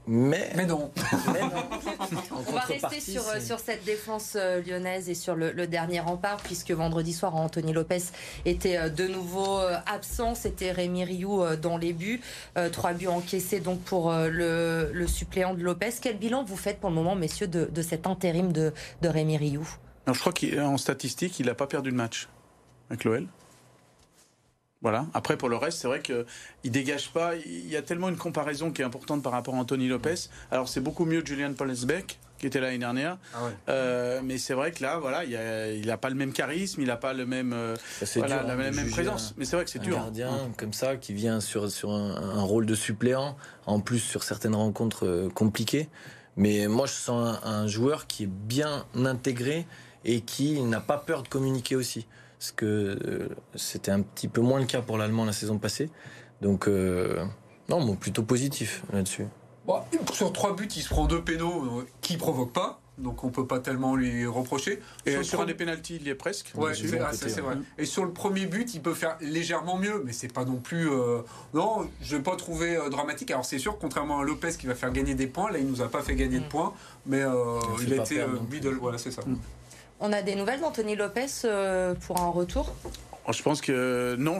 mais, 0.07 0.51
mais 0.55 0.65
non. 0.65 0.91
On 2.31 2.51
va 2.51 2.61
rester 2.61 2.99
sur, 2.99 3.23
sur 3.41 3.59
cette 3.59 3.83
défense 3.83 4.33
euh, 4.35 4.61
lyonnaise 4.61 5.09
et 5.09 5.15
sur 5.15 5.35
le, 5.35 5.67
dernier 5.67 5.99
rempart, 5.99 6.37
puisque 6.37 6.71
vendredi 6.71 7.13
soir, 7.13 7.35
Anthony 7.35 7.73
Lopez 7.73 8.03
était 8.45 8.77
euh, 8.77 8.89
de 8.89 9.07
nouveau 9.07 9.59
euh, 9.59 9.75
absent. 9.85 10.35
C'était 10.35 10.71
Rémi 10.71 11.03
Rioux 11.03 11.43
dans 11.61 11.77
les 11.77 11.93
buts. 11.93 12.21
trois 12.71 12.93
buts 12.93 13.07
encaissés 13.07 13.59
donc 13.59 13.81
pour 13.81 14.11
le, 14.11 14.91
le, 14.93 15.07
suppléant 15.07 15.53
de 15.53 15.61
Lopez. 15.61 15.91
Quel 16.01 16.17
bilan 16.17 16.43
vous 16.43 16.57
faites 16.57 16.79
pour 16.79 16.89
le 16.89 16.95
moment, 16.95 17.15
messieurs, 17.15 17.47
de, 17.47 17.65
de 17.65 17.81
cet 17.81 18.07
intérim 18.07 18.51
de, 18.51 18.73
de 19.01 19.09
Rémi 19.09 19.37
Rioux? 19.37 19.67
Je 20.07 20.19
crois 20.19 20.33
qu'en 20.33 20.77
statistique, 20.77 21.39
il 21.39 21.47
n'a 21.47 21.55
pas 21.55 21.67
perdu 21.67 21.91
de 21.91 21.95
match 21.95 22.29
avec 22.89 23.03
l'OL. 23.03 23.27
Voilà. 24.81 25.05
Après, 25.13 25.37
pour 25.37 25.49
le 25.49 25.55
reste, 25.55 25.79
c'est 25.79 25.87
vrai 25.87 26.01
qu'il 26.01 26.71
dégage 26.71 27.09
pas. 27.11 27.35
Il 27.35 27.67
y 27.67 27.75
a 27.75 27.81
tellement 27.81 28.09
une 28.09 28.17
comparaison 28.17 28.71
qui 28.71 28.81
est 28.81 28.85
importante 28.85 29.23
par 29.23 29.31
rapport 29.31 29.55
à 29.55 29.57
Anthony 29.57 29.87
Lopez. 29.87 30.29
Alors, 30.51 30.69
c'est 30.69 30.81
beaucoup 30.81 31.05
mieux 31.05 31.23
Julian 31.25 31.53
Polensbeck 31.53 32.19
qui 32.37 32.45
était 32.45 32.59
là 32.59 32.67
l'année 32.67 32.77
dernière. 32.77 33.17
Ah 33.33 33.37
euh, 33.69 34.21
mais 34.23 34.37
c'est 34.37 34.53
vrai 34.53 34.71
que 34.71 34.83
là, 34.83 34.99
voilà, 34.99 35.23
il 35.23 35.85
n'a 35.85 35.97
pas 35.97 36.09
le 36.09 36.15
même 36.15 36.33
charisme, 36.33 36.81
il 36.81 36.87
n'a 36.87 36.97
pas 36.97 37.13
le 37.13 37.25
même, 37.25 37.53
euh, 37.53 37.75
la, 38.15 38.41
hein, 38.41 38.55
même 38.55 38.89
présence. 38.91 39.33
mais 39.37 39.45
c'est 39.45 39.55
vrai 39.55 39.65
que 39.65 39.71
c'est 39.71 39.79
dur. 39.79 39.97
Un 39.97 40.03
gardien 40.03 40.31
comme 40.57 40.73
ça 40.73 40.97
qui 40.97 41.13
vient 41.13 41.39
sur, 41.39 41.71
sur 41.71 41.91
un, 41.91 42.41
rôle 42.41 42.65
de 42.65 42.75
suppléant, 42.75 43.35
en 43.65 43.79
plus 43.79 43.99
sur 43.99 44.23
certaines 44.23 44.55
rencontres 44.55 45.05
euh, 45.05 45.29
compliquées. 45.29 45.89
Mais 46.35 46.67
moi, 46.67 46.85
je 46.85 46.93
sens 46.93 47.39
un 47.43 47.67
joueur 47.67 48.05
qui 48.05 48.23
est 48.23 48.29
bien 48.29 48.85
intégré 48.95 49.65
et 50.05 50.21
qui 50.21 50.61
n'a 50.61 50.79
pas 50.79 50.97
peur 50.97 51.23
de 51.23 51.27
communiquer 51.27 51.75
aussi 51.75 52.05
ce 52.39 52.51
que 52.51 52.65
euh, 52.65 53.29
c'était 53.55 53.91
un 53.91 54.01
petit 54.01 54.27
peu 54.27 54.41
moins 54.41 54.59
le 54.59 54.65
cas 54.65 54.81
pour 54.81 54.97
l'Allemand 54.97 55.25
la 55.25 55.33
saison 55.33 55.57
passée. 55.57 55.89
Donc, 56.41 56.67
euh, 56.67 57.23
non, 57.69 57.83
bon, 57.83 57.95
plutôt 57.95 58.23
positif 58.23 58.83
là-dessus. 58.93 59.25
sur 60.13 60.31
trois 60.33 60.55
buts, 60.55 60.67
il 60.75 60.81
se 60.81 60.89
prend 60.89 61.05
deux 61.05 61.21
pénaux 61.21 61.79
euh, 61.79 61.87
qui 62.01 62.17
provoquent 62.17 62.53
pas. 62.53 62.81
Donc 62.97 63.23
on 63.23 63.29
peut 63.29 63.45
pas 63.45 63.59
tellement 63.59 63.95
lui 63.95 64.25
reprocher. 64.25 64.81
Et 65.05 65.21
sur, 65.21 65.39
un 65.39 65.45
des 65.45 65.53
pénalties, 65.53 65.97
il 65.97 66.07
y 66.07 66.09
est 66.09 66.15
presque. 66.15 66.51
Ouais, 66.55 66.71
ah, 66.99 67.13
c'est 67.13 67.41
vrai. 67.41 67.57
Et 67.77 67.85
sur 67.85 68.03
le 68.03 68.11
premier 68.11 68.47
but, 68.47 68.73
il 68.73 68.81
peut 68.81 68.95
faire 68.95 69.17
légèrement 69.21 69.77
mieux, 69.77 70.01
mais 70.03 70.13
c'est 70.13 70.33
pas 70.33 70.45
non 70.45 70.55
plus. 70.55 70.89
non, 71.53 71.87
je 72.01 72.17
vais 72.17 72.23
pas 72.23 72.35
trouver 72.35 72.79
dramatique. 72.89 73.29
Alors 73.29 73.45
c'est 73.45 73.59
sûr, 73.59 73.77
contrairement 73.77 74.21
à 74.21 74.23
Lopez 74.23 74.53
qui 74.57 74.65
va 74.65 74.73
faire 74.73 74.91
gagner 74.91 75.13
des 75.13 75.27
points, 75.27 75.51
là 75.51 75.59
il 75.59 75.67
nous 75.67 75.83
a 75.83 75.89
pas 75.89 76.01
fait 76.01 76.15
gagner 76.15 76.39
de 76.39 76.45
mm. 76.45 76.49
points, 76.49 76.73
mais 77.05 77.21
il, 77.83 77.93
a 77.93 77.97
été 77.97 78.25
middle. 78.49 78.77
Voilà, 78.81 78.97
c'est 78.97 79.11
ça. 79.11 79.21
Mm. 79.27 79.35
On 79.99 80.13
a 80.13 80.21
des 80.21 80.35
nouvelles 80.35 80.61
d'Anthony 80.61 80.95
Lopez 80.95 81.25
euh, 81.45 81.95
pour 81.95 82.19
un 82.19 82.29
retour? 82.29 82.73
Oh, 83.29 83.33
je 83.33 83.43
pense 83.43 83.59
que 83.59 84.15
non, 84.17 84.39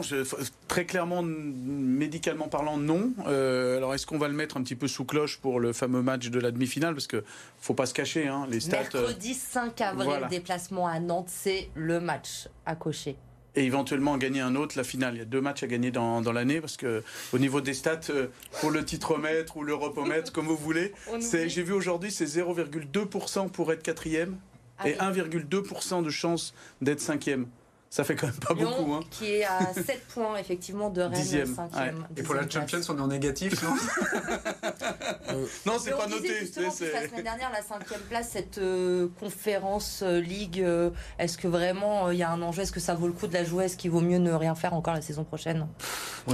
très 0.66 0.86
clairement, 0.86 1.22
médicalement 1.22 2.48
parlant, 2.48 2.78
non. 2.78 3.12
Euh, 3.26 3.76
alors, 3.76 3.94
est-ce 3.94 4.06
qu'on 4.06 4.16
va 4.16 4.28
le 4.28 4.34
mettre 4.34 4.56
un 4.56 4.62
petit 4.62 4.76
peu 4.76 4.88
sous 4.88 5.04
cloche 5.04 5.38
pour 5.38 5.60
le 5.60 5.74
fameux 5.74 6.00
match 6.00 6.28
de 6.28 6.40
la 6.40 6.50
demi-finale? 6.52 6.94
Parce 6.94 7.06
que 7.06 7.22
faut 7.60 7.74
pas 7.74 7.84
se 7.84 7.92
cacher, 7.92 8.28
hein, 8.28 8.46
les 8.48 8.60
stats. 8.60 8.78
Mercredi 8.94 9.34
5 9.34 9.78
avril, 9.82 10.26
déplacement 10.30 10.86
à 10.86 11.00
Nantes, 11.00 11.28
c'est 11.28 11.68
le 11.74 12.00
match 12.00 12.48
à 12.64 12.76
cocher. 12.76 13.16
et 13.56 13.64
éventuellement 13.64 14.16
gagner 14.16 14.40
un 14.40 14.54
autre, 14.54 14.78
la 14.78 14.84
finale. 14.84 15.16
Il 15.16 15.18
y 15.18 15.22
a 15.22 15.26
deux 15.26 15.40
matchs 15.42 15.64
à 15.64 15.66
gagner 15.66 15.90
dans, 15.90 16.22
dans 16.22 16.32
l'année 16.32 16.60
parce 16.60 16.76
que 16.78 17.02
au 17.34 17.38
niveau 17.38 17.60
des 17.60 17.74
stats, 17.74 18.00
euh, 18.08 18.28
pour 18.60 18.70
le 18.70 18.84
titromètre 18.84 19.56
ou 19.58 19.64
l'europomètre, 19.64 20.32
comme 20.32 20.46
vous 20.46 20.56
voulez, 20.56 20.94
j'ai 21.20 21.62
vu 21.62 21.72
aujourd'hui, 21.72 22.10
c'est 22.10 22.24
0,2% 22.24 23.50
pour 23.50 23.70
être 23.72 23.82
quatrième 23.82 24.38
et 24.84 24.96
oui. 25.00 25.20
1,2% 25.20 26.02
de 26.02 26.10
chance 26.10 26.54
d'être 26.80 27.00
cinquième. 27.00 27.46
Ça 27.90 28.04
fait 28.04 28.16
quand 28.16 28.26
même 28.26 28.36
pas 28.36 28.52
Lyon, 28.54 28.70
beaucoup. 28.76 28.94
Hein. 28.94 29.00
qui 29.10 29.36
est 29.36 29.44
à 29.44 29.72
7 29.72 30.06
points 30.08 30.36
effectivement 30.36 30.90
de 30.90 31.00
Rennes, 31.02 31.12
Dixième, 31.12 31.54
5e. 31.54 31.94
Et 32.16 32.22
pour 32.22 32.34
la 32.34 32.48
Champions, 32.48 32.80
on 32.90 32.98
est 32.98 33.00
en 33.00 33.06
négatif, 33.06 33.62
non 33.62 33.70
Non, 35.66 35.78
c'est 35.78 35.92
pas 35.92 36.04
on 36.06 36.10
noté. 36.10 36.38
justement 36.40 36.68
la 36.68 37.08
semaine 37.08 37.22
dernière, 37.22 37.50
la 37.50 37.62
cinquième 37.62 38.00
place, 38.08 38.30
cette 38.32 38.58
euh, 38.58 39.08
conférence 39.18 40.02
euh, 40.02 40.20
Ligue, 40.20 40.60
euh, 40.60 40.90
est-ce 41.18 41.38
que 41.38 41.48
vraiment 41.48 42.08
euh, 42.08 42.14
il 42.14 42.18
y 42.18 42.22
a 42.22 42.30
un 42.30 42.42
enjeu? 42.42 42.62
Est-ce 42.62 42.72
que 42.72 42.80
ça 42.80 42.94
vaut 42.94 43.06
le 43.06 43.12
coup 43.12 43.26
de 43.26 43.34
la 43.34 43.44
jouer? 43.44 43.66
Est-ce 43.66 43.76
qu'il 43.76 43.90
vaut 43.90 44.00
mieux 44.00 44.18
ne 44.18 44.32
rien 44.32 44.54
faire 44.54 44.74
encore 44.74 44.94
la 44.94 45.02
saison 45.02 45.24
prochaine? 45.24 45.66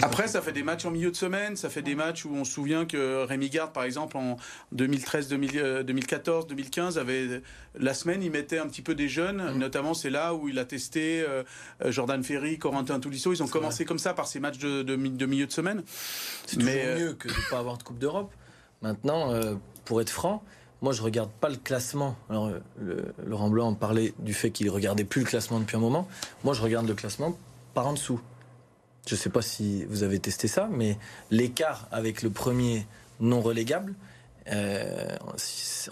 Après, 0.02 0.26
ça 0.26 0.42
fait 0.42 0.52
des 0.52 0.62
matchs 0.64 0.84
en 0.86 0.90
milieu 0.90 1.10
de 1.10 1.16
semaine, 1.16 1.56
ça 1.56 1.68
fait 1.68 1.82
des 1.82 1.94
matchs 1.94 2.24
où 2.24 2.34
on 2.34 2.44
se 2.44 2.52
souvient 2.52 2.84
que 2.84 3.24
Rémi 3.24 3.48
Garde, 3.48 3.72
par 3.72 3.84
exemple, 3.84 4.16
en 4.16 4.36
2013, 4.72 5.28
2000, 5.28 5.50
euh, 5.56 5.82
2014, 5.84 6.48
2015, 6.48 6.98
avait 6.98 7.42
la 7.78 7.94
semaine, 7.94 8.22
il 8.22 8.30
mettait 8.30 8.58
un 8.58 8.66
petit 8.66 8.82
peu 8.82 8.94
des 8.94 9.08
jeunes. 9.08 9.54
Mm. 9.54 9.58
Notamment, 9.58 9.94
c'est 9.94 10.10
là 10.10 10.34
où 10.34 10.48
il 10.48 10.58
a 10.58 10.64
testé 10.64 11.22
euh, 11.22 11.34
euh, 11.34 11.43
Jordan 11.86 12.22
Ferry, 12.22 12.58
Corentin 12.58 13.00
Toulisso. 13.00 13.32
Ils 13.32 13.42
ont 13.42 13.48
commencé 13.48 13.84
comme 13.84 13.98
ça 13.98 14.14
par 14.14 14.26
ces 14.26 14.40
matchs 14.40 14.58
de, 14.58 14.82
de 14.82 14.96
mi- 14.96 15.10
de 15.10 15.26
milieu 15.26 15.46
de 15.46 15.52
semaine. 15.52 15.82
C'est 16.46 16.56
toujours 16.56 16.72
Mais, 16.72 16.84
euh, 16.86 16.98
mieux 16.98 17.12
que 17.14 17.28
de 17.28 17.32
ne 17.34 17.50
pas 17.50 17.58
avoir 17.58 17.78
de 17.78 17.82
Coupe 17.82 17.98
d'Europe. 17.98 18.32
Maintenant, 18.82 19.32
euh, 19.32 19.54
pour 19.84 20.00
être 20.00 20.10
franc, 20.10 20.42
moi 20.82 20.92
je 20.92 21.02
regarde 21.02 21.30
pas 21.40 21.48
le 21.48 21.56
classement. 21.56 22.16
Alors, 22.28 22.46
euh, 22.48 22.58
le- 22.80 23.14
Laurent 23.26 23.48
Blanc 23.48 23.68
en 23.68 23.74
parlait 23.74 24.12
du 24.18 24.34
fait 24.34 24.50
qu'il 24.50 24.68
regardait 24.70 25.04
plus 25.04 25.20
le 25.22 25.26
classement 25.26 25.60
depuis 25.60 25.76
un 25.76 25.80
moment. 25.80 26.06
Moi 26.44 26.54
je 26.54 26.62
regarde 26.62 26.86
le 26.86 26.94
classement 26.94 27.36
par 27.74 27.86
en 27.86 27.92
dessous. 27.94 28.20
Je 29.06 29.16
sais 29.16 29.30
pas 29.30 29.42
si 29.42 29.84
vous 29.86 30.02
avez 30.02 30.18
testé 30.18 30.48
ça, 30.48 30.68
mais 30.72 30.98
l'écart 31.30 31.88
avec 31.92 32.22
le 32.22 32.30
premier 32.30 32.86
non 33.20 33.40
relégable, 33.42 33.94
euh, 34.52 35.16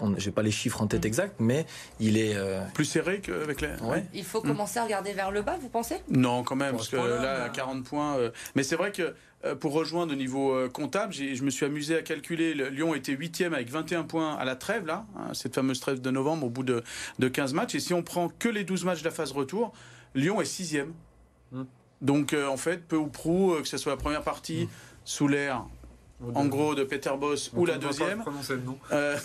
on- 0.01 0.15
j'ai 0.17 0.31
pas 0.31 0.41
les 0.43 0.51
chiffres 0.51 0.81
en 0.81 0.87
tête 0.87 1.05
exacts, 1.05 1.35
mais 1.39 1.65
il 1.99 2.17
est. 2.17 2.35
euh, 2.35 2.61
Plus 2.73 2.85
serré 2.85 3.19
qu'avec 3.19 3.61
les. 3.61 3.69
Ouais. 3.81 4.05
Il 4.13 4.23
faut 4.23 4.41
commencer 4.41 4.79
à 4.79 4.83
regarder 4.83 5.13
vers 5.13 5.31
le 5.31 5.41
bas, 5.41 5.57
vous 5.61 5.69
pensez? 5.69 5.95
Non, 6.09 6.43
quand 6.43 6.55
même, 6.55 6.75
parce 6.75 6.87
ce 6.87 6.91
que 6.91 6.97
là, 6.97 7.39
bah. 7.39 7.43
à 7.45 7.49
40 7.49 7.83
points. 7.83 8.17
euh, 8.17 8.31
Mais 8.55 8.63
c'est 8.63 8.75
vrai 8.75 8.91
que 8.91 9.13
euh, 9.45 9.55
pour 9.55 9.73
rejoindre 9.73 10.13
au 10.13 10.15
niveau 10.15 10.55
comptable, 10.69 11.11
j'ai- 11.13 11.35
je 11.35 11.43
me 11.43 11.49
suis 11.49 11.65
amusé 11.65 11.97
à 11.97 12.01
calculer. 12.01 12.53
le- 12.53 12.69
Lyon 12.69 12.95
était 12.95 13.11
8 13.13 13.41
avec 13.41 13.69
21 13.69 14.03
points 14.03 14.35
à 14.35 14.45
la 14.45 14.55
trêve, 14.55 14.85
là, 14.85 15.05
hein, 15.17 15.33
cette 15.33 15.55
fameuse 15.55 15.79
trêve 15.79 15.99
de 15.99 16.11
novembre, 16.11 16.45
au 16.47 16.49
bout 16.49 16.63
de, 16.63 16.81
de 17.19 17.27
15 17.27 17.53
matchs. 17.53 17.75
Et 17.75 17.79
si 17.79 17.93
on 17.93 18.03
prend 18.03 18.29
que 18.29 18.47
les 18.49 18.63
12 18.63 18.85
matchs 18.85 18.99
de 18.99 19.05
la 19.05 19.11
phase 19.11 19.31
retour, 19.31 19.73
Lyon 20.15 20.39
est 20.41 20.45
6 20.45 20.77
Hmm. 21.51 21.63
Donc, 22.01 22.33
euh, 22.33 22.47
en 22.47 22.57
fait, 22.57 22.83
peu 22.87 22.95
ou 22.97 23.07
prou, 23.07 23.53
euh, 23.53 23.61
que 23.61 23.67
ce 23.67 23.77
soit 23.77 23.91
la 23.91 23.97
première 23.97 24.23
partie 24.23 24.67
sous 25.05 25.27
l'air, 25.27 25.65
en 26.35 26.45
gros, 26.45 26.75
de 26.75 26.83
Peter 26.83 27.11
Boss, 27.19 27.51
ou 27.55 27.65
la 27.65 27.77
deuxième. 27.77 28.19
Prononcer 28.21 28.53
le 28.55 28.61
nom. 28.61 28.77
Euh, 28.91 29.17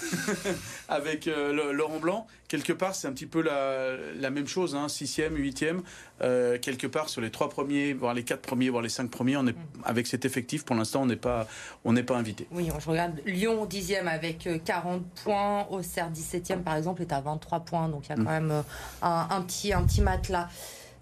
avec 0.89 1.27
euh, 1.29 1.73
Laurent 1.73 1.99
Blanc, 1.99 2.27
quelque 2.49 2.73
part, 2.73 2.95
c'est 2.95 3.07
un 3.09 3.13
petit 3.13 3.27
peu 3.27 3.43
la, 3.43 3.97
la 4.17 4.31
même 4.31 4.47
chose, 4.49 4.75
hein, 4.75 4.89
sixième, 4.89 5.37
huitième, 5.37 5.83
euh, 6.23 6.59
quelque 6.59 6.87
part 6.87 7.09
sur 7.09 7.21
les 7.21 7.31
trois 7.31 7.49
premiers, 7.49 7.93
voire 7.93 8.15
les 8.15 8.25
quatre 8.25 8.43
premiers, 8.43 8.71
voire 8.71 8.83
les 8.83 8.89
cinq 8.89 9.11
premiers, 9.11 9.37
on 9.37 9.47
est, 9.47 9.55
avec 9.85 10.07
cet 10.07 10.25
effectif, 10.25 10.65
pour 10.65 10.77
l'instant, 10.77 11.03
on 11.03 11.07
n'est 11.07 11.17
pas, 11.17 11.47
on 11.85 11.93
n'est 11.93 12.03
pas 12.03 12.17
invité. 12.17 12.47
Oui, 12.51 12.71
je 12.79 12.89
regarde 12.89 13.21
Lyon 13.27 13.67
10e 13.67 14.07
avec 14.07 14.47
euh, 14.47 14.59
40 14.65 15.03
points, 15.25 15.67
Auxerre 15.71 16.11
17e 16.11 16.63
par 16.63 16.77
exemple 16.77 17.03
est 17.03 17.13
à 17.13 17.21
23 17.21 17.61
points, 17.61 17.89
donc 17.89 18.07
il 18.07 18.11
y 18.11 18.13
a 18.13 18.17
quand 18.17 18.23
même 18.23 18.51
euh, 18.51 18.63
un, 19.03 19.29
un 19.31 19.43
petit, 19.43 19.73
un 19.73 19.83
petit 19.85 20.01
matelas. 20.01 20.49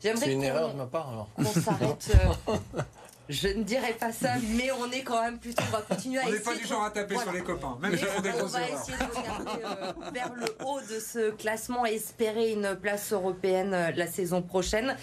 J'aimerais 0.02 0.26
C'est 0.26 0.32
une 0.32 0.42
erreur 0.42 0.72
de 0.72 0.76
ma 0.76 0.86
part 0.86 1.08
alors. 1.08 1.52
s'arrête. 1.52 2.12
je 3.28 3.48
ne 3.48 3.62
dirais 3.64 3.94
pas 3.98 4.12
ça, 4.12 4.34
mais 4.56 4.70
on 4.72 4.90
est 4.92 5.02
quand 5.02 5.20
même 5.22 5.38
plutôt. 5.38 5.62
On 5.68 5.72
va 5.72 5.82
continuer 5.82 6.18
à 6.20 6.22
On 6.26 6.30
n'est 6.30 6.36
essayer 6.36 6.44
pas 6.44 6.60
du 6.60 6.66
genre 6.66 6.84
à 6.84 6.90
taper 6.90 7.14
Voilà. 7.14 7.30
sur 7.30 7.38
les 7.38 7.44
copains, 7.44 7.76
même 7.80 7.90
Mais 7.92 7.96
des 7.98 8.40
on 8.42 8.46
va 8.46 8.68
essayer 8.68 8.98
de 8.98 9.16
regarder 9.18 9.64
euh, 9.64 9.92
vers 10.12 10.32
le 10.34 10.46
haut 10.64 10.80
de 10.80 11.00
ce 11.00 11.30
classement 11.32 11.84
et 11.86 11.94
espérer 11.94 12.52
une 12.52 12.76
place 12.76 13.12
européenne 13.12 13.74
euh, 13.74 13.90
la 13.96 14.06
saison 14.06 14.42
prochaine. 14.42 14.96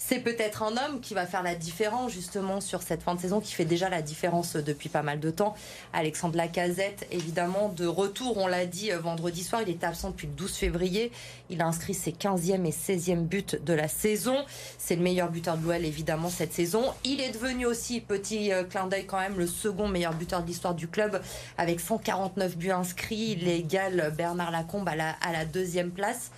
C'est 0.00 0.20
peut-être 0.20 0.62
un 0.62 0.76
homme 0.76 1.00
qui 1.00 1.12
va 1.12 1.26
faire 1.26 1.42
la 1.42 1.56
différence 1.56 2.12
justement 2.12 2.60
sur 2.60 2.82
cette 2.82 3.02
fin 3.02 3.16
de 3.16 3.20
saison 3.20 3.40
qui 3.40 3.52
fait 3.52 3.64
déjà 3.64 3.88
la 3.88 4.00
différence 4.00 4.54
depuis 4.54 4.88
pas 4.88 5.02
mal 5.02 5.18
de 5.18 5.30
temps. 5.32 5.56
Alexandre 5.92 6.36
Lacazette, 6.36 7.08
évidemment, 7.10 7.68
de 7.68 7.84
retour, 7.84 8.38
on 8.38 8.46
l'a 8.46 8.64
dit 8.64 8.92
euh, 8.92 9.00
vendredi 9.00 9.42
soir, 9.42 9.60
il 9.60 9.70
était 9.70 9.86
absent 9.86 10.10
depuis 10.10 10.28
le 10.28 10.34
12 10.34 10.54
février. 10.54 11.10
Il 11.50 11.60
a 11.60 11.66
inscrit 11.66 11.94
ses 11.94 12.12
15e 12.12 12.64
et 12.64 12.70
16e 12.70 13.24
buts 13.24 13.44
de 13.60 13.72
la 13.72 13.88
saison. 13.88 14.36
C'est 14.78 14.94
le 14.94 15.02
meilleur 15.02 15.30
buteur 15.30 15.58
de 15.58 15.64
l'OL 15.64 15.84
évidemment 15.84 16.28
cette 16.28 16.52
saison. 16.52 16.84
Il 17.02 17.20
est 17.20 17.32
devenu 17.32 17.66
aussi, 17.66 18.00
petit 18.00 18.52
euh, 18.52 18.62
clin 18.62 18.86
d'œil 18.86 19.04
quand 19.04 19.18
même, 19.18 19.36
le 19.36 19.48
second 19.48 19.88
meilleur 19.88 20.14
buteur 20.14 20.42
de 20.42 20.46
l'histoire 20.46 20.76
du 20.76 20.86
club 20.86 21.20
avec 21.58 21.80
149 21.80 22.56
buts 22.56 22.70
inscrits. 22.70 23.36
Il 23.36 23.48
égale 23.48 24.14
Bernard 24.16 24.52
Lacombe 24.52 24.88
à 24.88 24.94
la, 24.94 25.10
à 25.22 25.32
la 25.32 25.44
deuxième 25.44 25.90
place. 25.90 26.30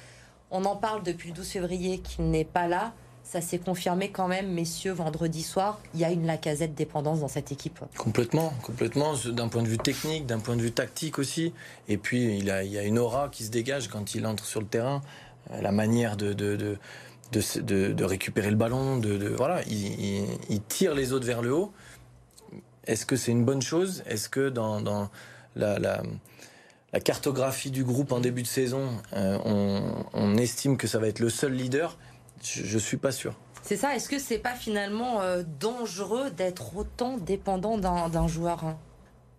On 0.51 0.65
en 0.65 0.77
parle 0.77 1.03
depuis 1.03 1.29
le 1.29 1.35
12 1.35 1.47
février 1.47 1.99
qu'il 1.99 2.31
n'est 2.31 2.47
pas 2.47 2.67
là. 2.67 2.95
Ça 3.31 3.41
s'est 3.41 3.61
confirmé 3.61 4.11
quand 4.11 4.27
même, 4.27 4.51
messieurs, 4.51 4.91
vendredi 4.91 5.45
soir. 5.45 5.79
Il 5.95 6.01
y 6.01 6.05
a 6.05 6.11
une 6.11 6.27
Lacazette 6.27 6.75
dépendance 6.75 7.21
dans 7.21 7.29
cette 7.29 7.53
équipe. 7.53 7.79
Complètement, 7.97 8.53
complètement, 8.65 9.15
d'un 9.25 9.47
point 9.47 9.63
de 9.63 9.69
vue 9.69 9.79
technique, 9.79 10.27
d'un 10.27 10.41
point 10.41 10.57
de 10.57 10.63
vue 10.63 10.73
tactique 10.73 11.21
aussi. 11.21 11.53
Et 11.87 11.97
puis, 11.97 12.39
il, 12.39 12.51
a, 12.51 12.65
il 12.65 12.73
y 12.73 12.77
a 12.79 12.83
une 12.83 12.99
aura 12.99 13.29
qui 13.29 13.45
se 13.45 13.53
dégage 13.53 13.87
quand 13.87 14.17
il 14.17 14.27
entre 14.27 14.45
sur 14.45 14.61
le 14.61 14.67
terrain. 14.67 15.01
Euh, 15.53 15.61
La 15.61 15.71
manière 15.71 16.17
de, 16.17 16.33
de, 16.33 16.57
de, 17.31 17.93
de, 17.93 18.05
récupérer 18.05 18.51
le 18.51 18.57
ballon, 18.57 18.97
de, 18.97 19.29
voilà, 19.29 19.63
il, 19.69 20.61
tire 20.67 20.97
les 20.97 21.13
autres 21.13 21.27
vers 21.27 21.41
le 21.41 21.55
haut. 21.55 21.73
Est-ce 22.89 23.07
que 23.07 23.15
c'est 23.15 23.31
une 23.31 23.45
bonne 23.45 23.63
chose? 23.63 24.03
Est-ce 24.07 24.29
que 24.29 24.49
dans, 24.49 24.81
dans 24.81 25.09
la, 25.55 26.03
cartographie 27.05 27.71
du 27.71 27.85
groupe 27.85 28.11
en 28.11 28.19
début 28.19 28.43
de 28.43 28.49
saison, 28.49 28.89
euh, 29.13 29.39
on 30.15 30.37
estime 30.37 30.77
que 30.77 30.89
ça 30.89 30.99
va 30.99 31.07
être 31.07 31.21
le 31.21 31.31
seul 31.31 31.53
leader? 31.53 31.97
Je 32.43 32.75
ne 32.75 32.79
suis 32.81 32.97
pas 32.97 33.13
sûr. 33.13 33.35
C'est 33.63 33.77
ça, 33.77 33.95
est-ce 33.95 34.09
que 34.09 34.19
c'est 34.19 34.39
pas 34.39 34.55
finalement 34.55 35.21
euh, 35.21 35.43
dangereux 35.61 36.31
d'être 36.31 36.77
autant 36.77 37.19
dépendant 37.19 37.77
d'un 37.77 38.27
joueur 38.29 38.65
hein? 38.65 38.79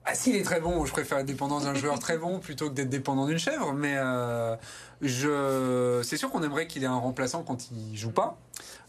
Ah, 0.04 0.16
s'il 0.16 0.36
est 0.36 0.42
très 0.44 0.60
bon, 0.60 0.84
je 0.86 0.92
préfère 0.92 1.20
être 1.20 1.28
dépendant 1.28 1.60
d'un 1.60 1.76
joueur 1.76 2.00
très 2.00 2.18
bon 2.18 2.40
plutôt 2.40 2.70
que 2.70 2.74
d'être 2.74 2.90
dépendant 2.90 3.28
d'une 3.28 3.38
chèvre. 3.38 3.72
Mais 3.74 3.94
euh, 3.98 4.56
je, 5.02 6.02
c'est 6.04 6.18
sûr 6.18 6.32
qu'on 6.32 6.42
aimerait 6.42 6.66
qu'il 6.66 6.84
ait 6.84 6.88
un 6.88 6.98
remplaçant 6.98 7.44
quand 7.44 7.70
il 7.72 7.96
joue 7.96 8.10
pas. 8.12 8.38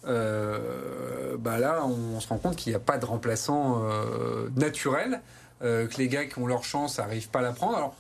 Euh, 0.07 1.37
bah 1.39 1.59
là, 1.59 1.85
on 1.85 2.19
se 2.21 2.29
rend 2.29 2.39
compte 2.39 2.57
qu'il 2.57 2.73
n'y 2.73 2.77
a 2.77 2.81
pas 2.81 2.99
de 2.99 3.05
remplaçant 3.05 3.83
euh, 3.85 4.49
naturel, 4.57 5.21
euh, 5.63 5.87
que 5.87 5.97
les 5.99 6.09
gars 6.09 6.25
qui 6.25 6.39
ont 6.39 6.47
leur 6.47 6.65
chance 6.65 6.99
n'arrivent 6.99 7.29
pas 7.29 7.41
à 7.41 7.43
la 7.43 7.53
prendre. 7.53 7.77
Alors, 7.77 7.95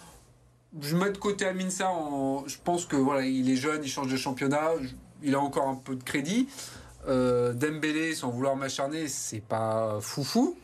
je 0.80 0.96
mets 0.96 1.10
de 1.10 1.18
côté 1.18 1.46
Aminsa. 1.46 1.90
En, 1.90 2.44
je 2.46 2.56
pense 2.64 2.86
que 2.86 2.96
voilà, 2.96 3.22
il 3.26 3.50
est 3.50 3.56
jeune, 3.56 3.82
il 3.84 3.90
change 3.90 4.08
de 4.10 4.16
championnat, 4.16 4.70
je- 4.80 4.88
il 5.22 5.34
a 5.34 5.40
encore 5.40 5.68
un 5.68 5.74
peu 5.76 5.94
de 5.94 6.02
crédit. 6.02 6.48
Euh, 7.08 7.52
Dembélé, 7.52 8.14
sans 8.14 8.30
vouloir 8.30 8.56
m'acharner, 8.56 9.08
c'est 9.08 9.40
pas 9.40 9.98
foufou. 10.00 10.56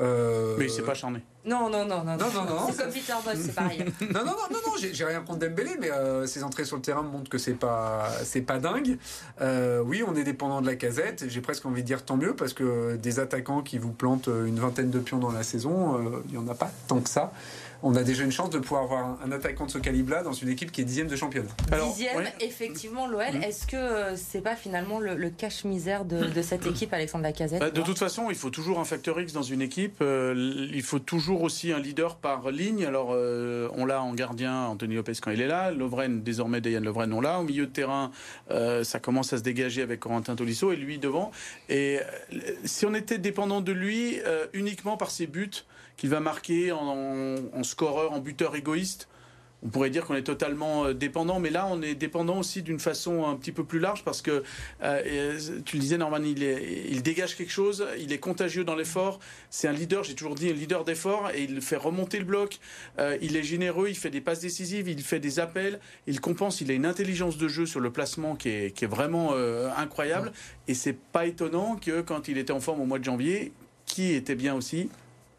Euh, 0.00 0.56
Mais 0.58 0.68
c'est 0.68 0.82
pas 0.82 0.92
acharné. 0.92 1.22
Non, 1.46 1.70
non, 1.70 1.86
non, 1.86 2.02
non. 2.02 2.16
Non, 2.16 2.26
non, 2.34 2.44
non, 2.44 2.66
C'est 2.68 2.82
comme 2.82 2.92
Peter 2.92 3.12
Boss, 3.24 3.36
c'est 3.40 3.54
pareil. 3.54 3.78
non, 4.00 4.24
non, 4.24 4.24
non, 4.24 4.32
non, 4.50 4.58
non, 4.66 4.72
j'ai 4.80 4.92
j'ai 4.92 5.04
rien 5.04 5.20
contre 5.20 5.38
Dembélé, 5.38 5.76
mais 5.78 5.92
euh, 5.92 6.26
ses 6.26 6.42
entrées 6.42 6.64
sur 6.64 6.74
le 6.74 6.82
terrain 6.82 7.02
montrent 7.02 7.30
que 7.30 7.38
c'est 7.38 7.54
pas, 7.54 8.10
c'est 8.24 8.40
pas 8.40 8.58
dingue. 8.58 8.98
Euh, 9.40 9.80
oui, 9.80 10.02
on 10.06 10.16
est 10.16 10.24
dépendant 10.24 10.60
de 10.60 10.66
la 10.66 10.74
casette. 10.74 11.26
J'ai 11.28 11.40
presque 11.40 11.64
envie 11.64 11.82
de 11.82 11.86
dire 11.86 12.04
tant 12.04 12.16
mieux 12.16 12.34
parce 12.34 12.52
que 12.52 12.96
des 12.96 13.20
attaquants 13.20 13.62
qui 13.62 13.78
vous 13.78 13.92
plantent 13.92 14.26
une 14.26 14.58
vingtaine 14.58 14.90
de 14.90 14.98
pions 14.98 15.18
dans 15.18 15.30
la 15.30 15.44
saison, 15.44 15.98
euh, 15.98 16.24
il 16.28 16.34
y 16.34 16.38
en 16.38 16.48
a 16.48 16.54
pas 16.54 16.70
tant 16.88 17.00
que 17.00 17.08
ça. 17.08 17.32
On 17.82 17.94
a 17.94 18.02
déjà 18.02 18.24
une 18.24 18.32
chance 18.32 18.50
de 18.50 18.58
pouvoir 18.58 18.84
avoir 18.84 19.18
un, 19.22 19.32
attaquant 19.32 19.66
de 19.66 19.70
ce 19.70 19.78
calibre-là 19.78 20.22
dans 20.22 20.32
une 20.32 20.48
équipe 20.48 20.72
qui 20.72 20.80
est 20.80 20.84
dixième 20.84 21.08
de 21.08 21.16
championnat. 21.16 21.50
Alors, 21.72 21.88
Dixième, 21.88 22.24
effectivement, 22.40 23.06
l'OL. 23.06 23.24
Mhm. 23.34 23.42
Est-ce 23.42 23.66
que 23.66 23.76
euh, 23.76 24.16
c'est 24.16 24.40
pas 24.40 24.56
finalement 24.56 24.98
le, 25.00 25.14
le 25.14 25.30
cache-misère 25.30 26.04
de, 26.04 26.26
de 26.26 26.42
cette 26.42 26.66
équipe, 26.66 26.92
Alexandre 26.92 27.24
Lacazette 27.24 27.60
Bah, 27.60 27.70
de 27.70 27.82
toute 27.82 27.98
façon, 27.98 28.28
il 28.30 28.36
faut 28.36 28.50
toujours 28.50 28.80
un 28.80 28.84
facteur 28.84 29.20
X 29.20 29.32
dans 29.32 29.42
une 29.42 29.62
équipe. 29.62 29.96
Euh, 30.00 30.68
il 30.72 30.82
faut 30.82 30.98
toujours 30.98 31.42
aussi 31.42 31.72
un 31.72 31.78
leader 31.78 32.16
par 32.16 32.50
ligne. 32.50 32.84
Alors, 32.84 33.10
euh, 33.12 33.68
on 33.74 33.84
l'a 33.84 34.02
en 34.02 34.14
gardien, 34.14 34.66
Anthony 34.66 34.94
Lopez 34.94 35.12
quand 35.20 35.30
il 35.30 35.40
est 35.40 35.46
là. 35.46 35.70
Lovren, 35.70 36.22
désormais, 36.22 36.60
Dayan 36.60 36.80
Lovren, 36.80 37.12
on 37.12 37.20
l'a. 37.20 37.40
Au 37.40 37.44
milieu 37.44 37.66
de 37.66 37.72
terrain, 37.72 38.10
euh, 38.50 38.84
ça 38.84 38.98
commence 38.98 39.32
à 39.32 39.38
se 39.38 39.42
dégager 39.42 39.82
avec 39.82 40.00
Corentin 40.00 40.36
Tolisso 40.36 40.72
et 40.72 40.76
lui 40.76 40.98
devant. 40.98 41.30
Et 41.68 41.98
euh, 42.32 42.38
si 42.64 42.86
on 42.86 42.94
était 42.94 43.18
dépendant 43.18 43.60
de 43.60 43.72
lui 43.72 44.20
euh, 44.26 44.46
uniquement 44.52 44.96
par 44.96 45.10
ses 45.10 45.26
buts 45.26 45.64
qu'il 45.96 46.10
va 46.10 46.20
marquer 46.20 46.72
en, 46.72 46.78
en- 46.78 47.36
en 47.58 47.62
scoreur, 47.62 48.12
en 48.12 48.20
buteur 48.20 48.54
égoïste, 48.56 49.08
on 49.62 49.68
pourrait 49.68 49.88
dire 49.88 50.04
qu'on 50.04 50.14
est 50.14 50.22
totalement 50.22 50.84
euh, 50.84 50.92
dépendant, 50.92 51.40
mais 51.40 51.48
là, 51.48 51.66
on 51.68 51.80
est 51.80 51.94
dépendant 51.94 52.38
aussi 52.38 52.62
d'une 52.62 52.78
façon 52.78 53.26
un 53.26 53.34
petit 53.36 53.52
peu 53.52 53.64
plus 53.64 53.78
large 53.78 54.04
parce 54.04 54.20
que, 54.20 54.42
euh, 54.82 55.38
tu 55.64 55.76
le 55.76 55.80
disais, 55.80 55.96
Norman, 55.96 56.18
il, 56.22 56.42
il 56.42 57.02
dégage 57.02 57.36
quelque 57.36 57.50
chose, 57.50 57.84
il 57.98 58.12
est 58.12 58.18
contagieux 58.18 58.64
dans 58.64 58.76
l'effort, 58.76 59.18
c'est 59.48 59.66
un 59.66 59.72
leader, 59.72 60.04
j'ai 60.04 60.14
toujours 60.14 60.34
dit, 60.34 60.50
un 60.50 60.52
leader 60.52 60.84
d'effort, 60.84 61.30
et 61.34 61.44
il 61.44 61.62
fait 61.62 61.76
remonter 61.76 62.18
le 62.18 62.26
bloc, 62.26 62.58
euh, 62.98 63.16
il 63.22 63.34
est 63.34 63.42
généreux, 63.42 63.88
il 63.88 63.96
fait 63.96 64.10
des 64.10 64.20
passes 64.20 64.40
décisives, 64.40 64.88
il 64.88 65.02
fait 65.02 65.20
des 65.20 65.40
appels, 65.40 65.80
il 66.06 66.20
compense, 66.20 66.60
il 66.60 66.70
a 66.70 66.74
une 66.74 66.86
intelligence 66.86 67.38
de 67.38 67.48
jeu 67.48 67.64
sur 67.64 67.80
le 67.80 67.90
placement 67.90 68.36
qui 68.36 68.50
est, 68.50 68.84
vraiment 68.86 69.32
incroyable, 69.76 70.32
et 70.68 70.74
c'est 70.74 70.96
pas 70.96 71.26
étonnant 71.26 71.76
que 71.76 72.02
quand 72.02 72.28
il 72.28 72.36
était 72.36 72.52
en 72.52 72.60
forme 72.60 72.82
au 72.82 72.86
mois 72.86 72.98
de 72.98 73.04
janvier, 73.04 73.52
qui 73.86 74.12
était 74.12 74.34
bien 74.34 74.54
aussi, 74.54 74.90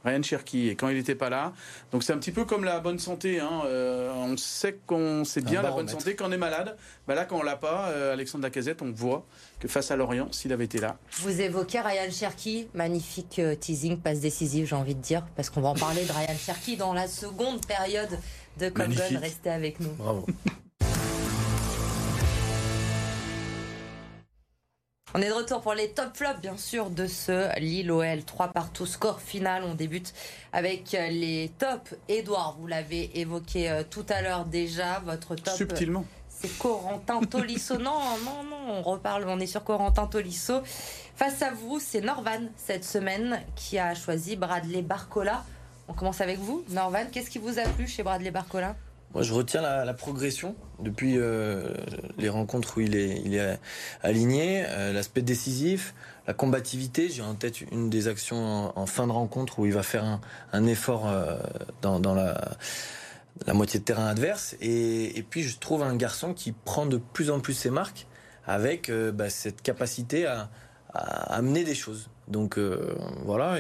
Ryan 0.06 0.22
Cherky, 0.22 0.70
et 0.70 0.76
quand 0.76 0.90
il 0.90 0.96
n'était 0.96 1.16
pas 1.16 1.30
là. 1.30 1.54
Donc 1.92 2.04
c'est 2.04 2.14
un 2.14 2.18
petit 2.18 2.32
peu 2.32 2.46
comme 2.46 2.64
la 2.64 2.80
bonne 2.80 3.00
santé. 3.00 3.40
Hein. 3.40 3.62
Euh, 3.66 4.12
on 4.14 4.38
sait 4.38 4.80
qu'on 4.86 5.24
sait 5.24 5.42
bien 5.42 5.62
la 5.62 5.72
bonne 5.72 5.88
santé 5.88 6.16
quand 6.16 6.30
on 6.30 6.32
est 6.32 6.38
malade. 6.38 6.78
Bah 7.08 7.16
là, 7.16 7.26
quand 7.26 7.38
on 7.38 7.44
l'a 7.44 7.56
pas, 7.56 7.90
euh, 7.90 8.14
Alexandre 8.14 8.44
Lacazette, 8.44 8.82
on 8.82 8.92
voit 8.92 9.26
que 9.60 9.68
face 9.68 9.92
à 9.92 9.96
Lorient, 9.96 10.32
s'il 10.32 10.54
avait 10.54 10.66
été 10.66 10.80
là. 10.80 10.98
Vous 11.20 11.42
évoquez 11.42 11.80
Ryan 11.80 12.12
Cherky, 12.12 12.68
magnifique 12.74 13.40
euh, 13.40 13.56
teasing, 13.56 13.98
passe 13.98 14.20
décisive, 14.20 14.68
j'ai 14.68 14.76
envie 14.76 14.96
de 14.96 15.02
dire, 15.02 15.26
parce 15.36 15.50
qu'on 15.50 15.62
va 15.62 15.70
en 15.70 15.76
parler 15.76 16.06
de 16.06 16.12
Ryan 16.12 16.38
Cherky 16.38 16.78
dans 16.78 16.94
la 16.94 17.08
seconde 17.08 17.66
période 17.66 18.20
de 18.60 18.70
Colton. 18.70 19.20
Restez 19.20 19.50
avec 19.50 19.80
nous. 19.80 19.92
Bravo. 19.94 20.26
On 25.18 25.22
est 25.22 25.30
de 25.30 25.34
retour 25.34 25.62
pour 25.62 25.74
les 25.74 25.90
top 25.90 26.16
flops, 26.16 26.42
bien 26.42 26.58
sûr, 26.58 26.92
de 26.92 27.08
ce 27.08 27.60
Lille-OL. 27.60 28.24
3 28.24 28.50
partout, 28.50 28.86
score 28.86 29.20
final. 29.20 29.64
On 29.64 29.74
débute 29.74 30.14
avec 30.54 30.92
les 30.92 31.52
tops. 31.58 31.96
Edouard, 32.08 32.56
vous 32.60 32.68
l'avez 32.68 33.20
évoqué 33.20 33.72
euh, 33.72 33.82
tout 33.82 34.06
à 34.10 34.22
l'heure 34.22 34.46
déjà. 34.46 35.00
Votre 35.00 35.34
top. 35.34 35.56
Subtilement. 35.56 36.06
C'est 36.30 36.56
Corentin 36.60 37.22
Tolisso. 37.22 37.78
non, 37.80 38.00
non, 38.24 38.44
non, 38.44 38.74
on 38.76 38.82
reparle, 38.84 39.26
on 39.28 39.40
est 39.40 39.48
sur 39.48 39.64
Corentin 39.64 40.06
Tolisso. 40.06 40.62
Face 41.16 41.42
à 41.42 41.50
vous, 41.50 41.80
c'est 41.80 42.02
Norvan 42.02 42.50
cette 42.56 42.86
semaine 42.86 43.42
qui 43.56 43.80
a 43.80 43.96
choisi 43.96 44.36
Bradley 44.36 44.84
Barcola. 44.84 45.44
On 45.88 45.94
commence 45.94 46.22
avec 46.22 46.38
vous. 46.38 46.64
Norvan, 46.70 47.06
qu'est-ce 47.12 47.32
qui 47.32 47.40
vous 47.40 47.58
a 47.58 47.64
plu 47.64 47.88
chez 47.88 48.04
Bradley 48.04 48.30
Barcola? 48.30 48.76
Moi, 49.14 49.24
je 49.24 49.34
retiens 49.34 49.62
la, 49.62 49.94
progression 49.94 50.56
depuis 50.80 51.18
euh, 51.18 51.74
les 52.18 52.30
rencontres 52.30 52.78
où 52.78 52.82
il 52.82 52.96
est, 52.96 53.60
aligné, 54.04 54.66
euh, 54.68 54.92
l'aspect 54.92 55.22
décisif, 55.22 55.94
la 56.28 56.34
combativité. 56.34 57.10
J'ai 57.10 57.22
en 57.22 57.34
tête 57.34 57.62
une 57.62 57.90
des 57.90 58.10
actions 58.10 58.78
en, 58.78 58.86
fin 58.86 59.08
de 59.08 59.14
rencontre 59.14 59.60
où 59.60 59.66
il 59.66 59.74
va 59.74 59.84
faire 59.84 60.20
un, 60.52 60.66
effort 60.66 61.08
euh, 61.08 61.38
dans, 61.82 62.14
la, 62.14 62.58
moitié 63.54 63.80
de 63.80 63.86
terrain 63.86 64.08
adverse. 64.08 64.56
Et, 64.60 65.26
puis, 65.30 65.44
je 65.44 65.58
trouve 65.58 65.84
un 65.84 65.96
garçon 65.96 66.34
qui 66.34 66.52
prend 66.52 66.86
de 66.86 66.98
plus 66.98 67.32
en 67.32 67.40
plus 67.40 67.54
ses 67.54 67.70
marques 67.70 68.08
avec 68.46 68.92
bah, 68.92 69.30
cette 69.30 69.62
capacité 69.62 70.26
à, 70.26 70.50
amener 70.94 71.64
des 71.64 71.76
choses. 71.76 72.10
Donc, 72.28 72.60
voilà. 73.26 73.58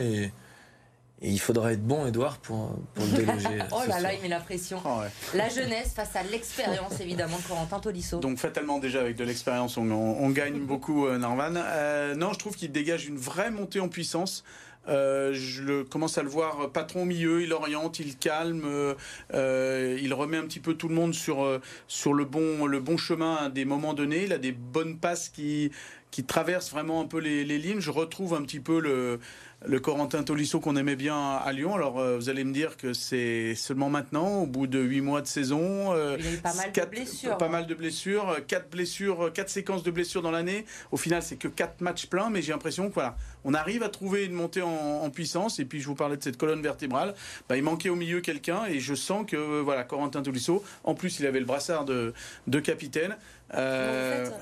Et 1.20 1.32
il 1.32 1.40
faudra 1.40 1.74
être 1.74 1.84
bon, 1.84 2.06
Edouard, 2.06 2.38
pour, 2.38 2.76
pour 2.94 3.06
le 3.06 3.12
déloger. 3.12 3.60
oh 3.72 3.82
là 3.88 4.00
là, 4.00 4.14
il 4.14 4.22
met 4.22 4.28
la 4.28 4.40
pression. 4.40 4.80
Ah 4.86 5.06
la 5.34 5.50
jeunesse 5.50 5.94
face 5.96 6.16
à 6.16 6.22
l'expérience, 6.22 7.00
évidemment, 7.00 7.38
de 7.38 7.44
Corentin 7.44 7.80
Tolisso. 7.80 8.20
Donc, 8.20 8.38
fatalement, 8.38 8.78
déjà, 8.78 9.00
avec 9.02 9.16
de 9.16 9.24
l'expérience, 9.24 9.78
on, 9.78 10.30
gagne 10.30 10.60
beaucoup, 10.60 11.08
euh, 11.08 11.18
Narvan. 11.18 11.56
Euh, 11.56 12.14
non, 12.14 12.34
je 12.34 12.40
trouve 12.40 12.56
qu'il 12.56 12.72
dégage 12.72 13.08
une 13.08 13.18
vraie 13.18 13.50
montée 13.50 13.80
en 13.80 13.90
puissance. 13.90 14.44
Euh, 14.88 15.34
je 15.34 15.64
le, 15.64 15.84
commence 15.84 16.20
à 16.20 16.24
le 16.24 16.30
voir 16.30 16.72
patron 16.72 17.02
au 17.02 17.06
milieu, 17.06 17.42
il 17.42 17.52
oriente, 17.52 18.00
il 18.00 18.16
calme, 18.16 18.96
il 19.34 20.14
remet 20.14 20.38
un 20.38 20.46
petit 20.46 20.60
peu 20.60 20.76
tout 20.76 20.88
le 20.88 20.96
monde 20.96 21.16
sur, 21.16 21.60
sur 21.88 22.14
le, 22.14 22.26
bon, 22.26 22.68
le 22.68 22.80
bon 22.80 22.96
chemin 22.96 23.36
à 23.38 23.50
des 23.50 23.66
moments 23.66 23.96
donnés. 23.96 24.26
Il 24.26 24.34
a 24.34 24.38
des 24.38 24.52
bonnes 24.52 24.98
passes 24.98 25.30
qui, 25.30 25.72
qui 26.18 26.24
traversent 26.24 26.72
vraiment 26.72 27.00
un 27.00 27.06
peu 27.06 27.20
les, 27.20 27.46
les 27.46 27.60
lignes. 27.60 27.80
Je 27.80 27.92
retrouve 27.92 28.34
un 28.34 28.42
petit 28.42 28.60
peu 28.60 28.80
le, 28.80 29.20
le 29.68 29.80
Corentin 29.80 30.24
Tolisso 30.24 30.60
qu'on 30.60 30.76
aimait 30.76 30.96
bien 30.96 31.16
à 31.16 31.54
Lyon. 31.54 31.76
Alors 31.76 32.00
euh, 32.00 32.18
vous 32.18 32.30
allez 32.30 32.44
me 32.44 32.52
dire 32.52 32.76
que 32.76 32.92
c'est 32.92 33.54
seulement 33.54 33.92
maintenant, 33.92 34.40
au 34.40 34.48
bout 34.48 34.66
de 34.66 34.80
huit 34.80 35.02
mois 35.02 35.22
de 35.22 35.28
saison. 35.28 35.94
Euh, 35.94 36.16
il 36.18 36.26
y 36.26 36.30
a 36.30 36.32
eu 36.32 36.38
pas 36.38 36.56
mal 36.56 36.72
de 36.72 36.86
blessures. 36.86 37.38
Pas 37.38 37.50
mal 37.50 37.68
de 37.68 37.76
blessures, 37.76 38.36
quatre 38.48 38.68
blessures, 38.72 39.32
quatre 39.32 39.52
séquences 39.52 39.84
de 39.84 39.92
blessures 39.92 40.24
dans 40.24 40.32
l'année. 40.32 40.66
Au 40.92 40.98
final, 40.98 41.22
c'est 41.22 41.36
que 41.36 41.48
quatre 41.48 41.82
matchs 41.82 42.08
pleins, 42.08 42.32
mais 42.32 42.42
j'ai 42.42 42.52
l'impression 42.52 42.90
que 42.90 42.96
voilà, 42.96 43.16
on 43.44 43.54
arrive 43.54 43.84
à 43.84 43.90
trouver 43.90 44.26
une 44.26 44.34
montée 44.34 44.64
en, 44.64 45.08
puissance. 45.12 45.60
Et 45.60 45.66
puis 45.66 45.82
je 45.82 45.86
vous 45.86 45.94
parlais 45.94 46.18
de 46.18 46.24
cette 46.24 46.38
colonne 46.38 46.64
vertébrale. 46.64 47.14
Bah, 47.48 47.58
il 47.58 47.64
manquait 47.64 47.90
au 47.90 47.96
milieu 47.96 48.22
quelqu'un, 48.22 48.66
et 48.66 48.80
je 48.80 48.96
sens 48.96 49.24
que 49.28 49.62
voilà, 49.62 49.84
Corentin 49.84 50.24
Tolisso. 50.24 50.64
En 50.84 50.96
plus, 50.96 51.20
il 51.20 51.28
avait 51.28 51.40
le 51.40 51.46
brassard 51.46 51.86
de, 51.86 52.16
de 52.48 52.60
capitaine. 52.60 53.16
Euh, 53.54 54.26
non, 54.26 54.36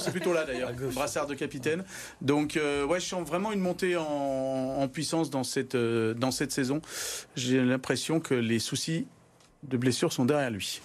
c'est 0.00 0.10
plutôt 0.10 0.32
là 0.32 0.44
d'ailleurs, 0.44 0.72
brassard 0.94 1.26
de 1.26 1.34
capitaine. 1.34 1.84
Donc, 2.20 2.56
euh, 2.56 2.84
ouais, 2.86 3.00
je 3.00 3.06
sens 3.06 3.26
vraiment 3.26 3.52
une 3.52 3.60
montée 3.60 3.96
en, 3.96 4.88
puissance 4.88 5.30
dans 5.30 5.44
cette, 5.44 5.74
euh, 5.74 6.14
dans 6.14 6.30
cette 6.30 6.52
saison. 6.52 6.80
J'ai 7.36 7.60
l'impression 7.60 8.20
que 8.20 8.34
les 8.34 8.58
soucis 8.58 9.06
de 9.62 9.76
blessure 9.76 10.12
sont 10.12 10.24
derrière 10.24 10.50
lui. 10.50 10.80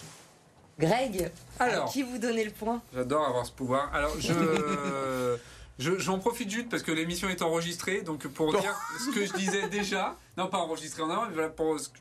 Greg, 0.79 1.31
Alors, 1.59 1.85
à 1.85 1.91
qui 1.91 2.03
vous 2.03 2.19
donnez 2.19 2.45
le 2.45 2.51
point? 2.51 2.81
J'adore 2.93 3.25
avoir 3.25 3.45
ce 3.45 3.51
pouvoir. 3.51 3.89
Alors, 3.93 4.13
je. 4.19 5.37
J'en 5.79 6.17
profite 6.17 6.49
juste 6.49 6.69
parce 6.69 6.81
que 6.81 6.91
l'émission 6.91 7.29
est 7.29 7.41
enregistrée, 7.43 8.01
donc 8.01 8.27
pour 8.27 8.51
dire 8.59 8.75
ce 8.99 9.11
que 9.11 9.25
je 9.25 9.33
disais 9.33 9.67
déjà, 9.71 10.17
non 10.35 10.47
pas 10.47 10.57
enregistré 10.57 11.03
en 11.03 11.09
avant, 11.09 11.27
mais 11.35 11.43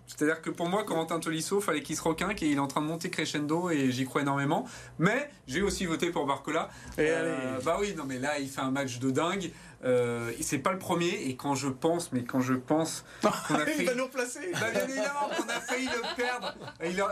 c'est-à-dire 0.06 0.40
que 0.40 0.48
pour 0.48 0.68
moi, 0.68 0.84
Corentin 0.84 1.20
Tolisso, 1.20 1.60
fallait 1.60 1.82
qu'il 1.82 1.96
se 1.96 2.02
requinque 2.02 2.42
et 2.42 2.46
il 2.46 2.56
est 2.56 2.60
en 2.60 2.68
train 2.68 2.80
de 2.80 2.86
monter 2.86 3.10
crescendo 3.10 3.68
et 3.68 3.90
j'y 3.90 4.06
crois 4.06 4.22
énormément. 4.22 4.66
Mais 4.98 5.30
j'ai 5.46 5.60
aussi 5.60 5.84
voté 5.84 6.10
pour 6.10 6.26
Barcola. 6.26 6.70
Euh, 6.98 7.58
bah 7.64 7.76
oui, 7.78 7.94
non 7.94 8.04
mais 8.06 8.18
là, 8.18 8.38
il 8.38 8.48
fait 8.48 8.62
un 8.62 8.70
match 8.70 8.98
de 8.98 9.10
dingue. 9.10 9.50
Euh, 9.84 10.32
c'est 10.40 10.58
pas 10.58 10.72
le 10.72 10.78
premier 10.78 11.08
et 11.28 11.36
quand 11.36 11.54
je 11.54 11.68
pense, 11.68 12.12
mais 12.12 12.24
quand 12.24 12.40
je 12.40 12.54
pense 12.54 13.04
qu'on 13.22 13.54
a 13.54 13.66
fait, 13.66 13.76
il 13.80 13.86
va 13.86 13.94
nous 13.94 14.08
placer. 14.08 14.40
Bah, 14.52 14.70
bien 14.72 14.84
évidemment, 14.84 15.28
on 15.38 15.48
a 15.48 15.60
failli 15.60 15.86
le 15.86 16.16
perdre. 16.16 16.54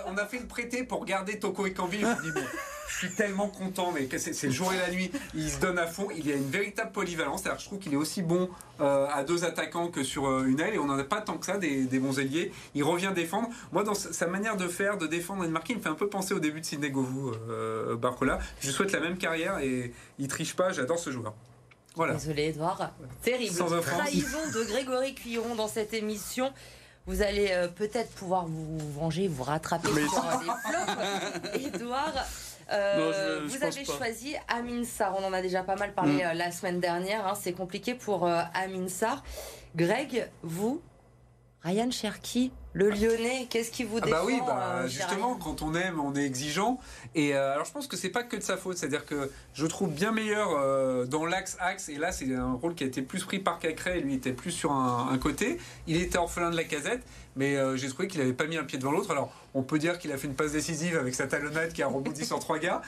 on 0.06 0.16
a 0.16 0.26
fait 0.26 0.38
le 0.38 0.46
prêter 0.46 0.84
pour 0.84 1.04
garder 1.04 1.38
Toko 1.38 1.66
et 1.66 1.72
Kambi. 1.72 2.00
Je 2.00 2.06
me 2.06 2.22
dis 2.22 2.32
bon, 2.32 2.44
je 2.88 2.96
suis 2.96 3.10
tellement 3.10 3.48
content, 3.48 3.92
mais 3.92 4.08
c'est 4.18 4.46
le 4.46 4.52
jour 4.52 4.72
et 4.72 4.78
la 4.78 4.90
nuit. 4.90 5.10
Il 5.34 5.50
se 5.50 5.60
donne 5.60 5.78
à 5.78 5.86
fond. 5.86 6.08
Il 6.16 6.26
y 6.26 6.32
a 6.32 6.36
une 6.36 6.50
véritable 6.50 6.92
polyvalence. 6.92 7.42
cest 7.42 7.54
je 7.58 7.64
trouve 7.66 7.78
qu'il 7.78 7.92
est 7.92 7.96
aussi 7.96 8.22
bon 8.22 8.48
euh, 8.80 9.06
à 9.12 9.24
deux 9.24 9.44
attaquants 9.44 9.88
que 9.88 10.02
sur 10.02 10.26
euh, 10.26 10.44
une 10.46 10.60
aile 10.60 10.74
et 10.74 10.78
on 10.78 10.86
n'en 10.86 10.98
a 10.98 11.04
pas 11.04 11.20
tant 11.20 11.36
que 11.36 11.46
ça 11.46 11.58
des, 11.58 11.86
bons 11.98 12.18
ailiers. 12.18 12.50
Il 12.74 12.82
revient 12.82 13.12
défendre. 13.14 13.48
Moi, 13.72 13.84
dans 13.84 13.94
sa 13.94 14.26
manière 14.26 14.56
de 14.56 14.68
faire, 14.68 14.96
de 14.96 15.06
défendre 15.06 15.44
et 15.44 15.46
de 15.46 15.52
marquer, 15.52 15.74
il 15.74 15.76
me 15.76 15.82
fait 15.82 15.88
un 15.88 15.94
peu 15.94 16.08
penser 16.08 16.34
au 16.34 16.40
début 16.40 16.60
de 16.60 16.66
Sidney 16.66 16.90
Govou, 16.90 17.32
Barcola. 17.98 18.38
Je 18.60 18.70
souhaite 18.70 18.92
la 18.92 19.00
même 19.00 19.18
carrière 19.18 19.58
et 19.58 19.92
il 20.18 20.28
triche 20.28 20.56
pas. 20.56 20.72
J'adore 20.72 20.98
ce 20.98 21.10
joueur. 21.10 21.34
Désolé, 21.96 22.48
Edouard. 22.48 22.92
Terrible. 23.22 23.54
Trahison 23.82 24.38
de 24.52 24.64
Grégory 24.64 25.14
Cuiron 25.14 25.54
dans 25.54 25.68
cette 25.68 25.94
émission. 25.94 26.52
Vous 27.06 27.22
allez 27.22 27.48
euh, 27.50 27.68
peut-être 27.68 28.10
pouvoir 28.12 28.46
vous 28.46 28.78
venger, 28.94 29.28
vous 29.28 29.42
rattraper 29.42 29.88
sur 29.88 29.96
les 29.96 30.06
flops. 30.06 31.66
Edouard, 31.74 32.14
euh, 32.72 33.42
vous 33.46 33.62
avez 33.62 33.84
choisi 33.84 34.34
Amin 34.48 34.84
Sarr. 34.84 35.14
On 35.18 35.24
en 35.24 35.32
a 35.34 35.42
déjà 35.42 35.62
pas 35.62 35.76
mal 35.76 35.92
parlé 35.92 36.24
mm. 36.24 36.26
euh, 36.26 36.34
la 36.34 36.50
semaine 36.50 36.80
dernière. 36.80 37.26
Hein. 37.26 37.34
C'est 37.38 37.52
compliqué 37.52 37.94
pour 37.94 38.26
Amin 38.26 38.88
Sarr. 38.88 39.22
Greg, 39.76 40.30
vous, 40.42 40.80
Ryan 41.64 41.90
Cherky, 41.90 42.52
le 42.74 42.90
Lyonnais, 42.90 43.46
qu'est-ce 43.48 43.70
qui 43.70 43.84
vous 43.84 44.00
défend 44.00 44.16
ah 44.16 44.20
Bah 44.20 44.26
oui, 44.26 44.38
bah, 44.46 44.80
euh, 44.82 44.88
justement, 44.88 45.36
quand 45.36 45.62
on 45.62 45.74
aime, 45.74 45.98
on 45.98 46.14
est 46.14 46.26
exigeant. 46.26 46.78
Et 47.14 47.34
euh, 47.34 47.54
alors, 47.54 47.64
je 47.64 47.72
pense 47.72 47.86
que 47.86 47.96
c'est 47.96 48.10
pas 48.10 48.22
que 48.22 48.36
de 48.36 48.42
sa 48.42 48.58
faute. 48.58 48.76
C'est-à-dire 48.76 49.06
que 49.06 49.30
je 49.54 49.64
trouve 49.64 49.90
bien 49.90 50.12
meilleur 50.12 50.48
euh, 50.50 51.06
dans 51.06 51.24
l'axe 51.24 51.56
axe. 51.60 51.88
Et 51.88 51.96
là, 51.96 52.12
c'est 52.12 52.34
un 52.34 52.52
rôle 52.52 52.74
qui 52.74 52.84
a 52.84 52.86
été 52.86 53.00
plus 53.00 53.24
pris 53.24 53.38
par 53.38 53.60
Cacré. 53.60 54.00
Lui 54.00 54.14
était 54.14 54.34
plus 54.34 54.50
sur 54.50 54.72
un, 54.72 55.16
côté. 55.16 55.58
Il 55.86 55.96
était 55.96 56.18
orphelin 56.18 56.50
de 56.50 56.56
la 56.56 56.64
casette, 56.64 57.02
mais 57.36 57.56
j'ai 57.76 57.88
trouvé 57.88 58.08
qu'il 58.08 58.20
avait 58.20 58.34
pas 58.34 58.46
mis 58.46 58.58
un 58.58 58.64
pied 58.64 58.76
devant 58.76 58.90
l'autre. 58.90 59.12
Alors, 59.12 59.32
on 59.54 59.62
peut 59.62 59.78
dire 59.78 59.98
qu'il 59.98 60.12
a 60.12 60.18
fait 60.18 60.26
une 60.26 60.34
passe 60.34 60.52
décisive 60.52 60.98
avec 60.98 61.14
sa 61.14 61.26
talonnade 61.28 61.72
qui 61.72 61.82
a 61.82 61.86
rebondi 61.86 62.26
sur 62.26 62.40
trois 62.40 62.58
gars. 62.58 62.82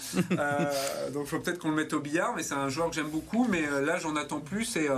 donc, 1.14 1.22
il 1.22 1.26
faut 1.26 1.38
peut-être 1.38 1.60
qu'on 1.60 1.70
le 1.70 1.76
mette 1.76 1.94
au 1.94 2.00
billard. 2.00 2.34
Mais 2.36 2.42
c'est 2.42 2.54
un 2.54 2.68
joueur 2.68 2.90
que 2.90 2.96
j'aime 2.96 3.08
beaucoup. 3.08 3.46
Mais 3.48 3.62
là, 3.82 3.98
j'en 3.98 4.16
attends 4.16 4.40
plus. 4.40 4.76
Et 4.76 4.88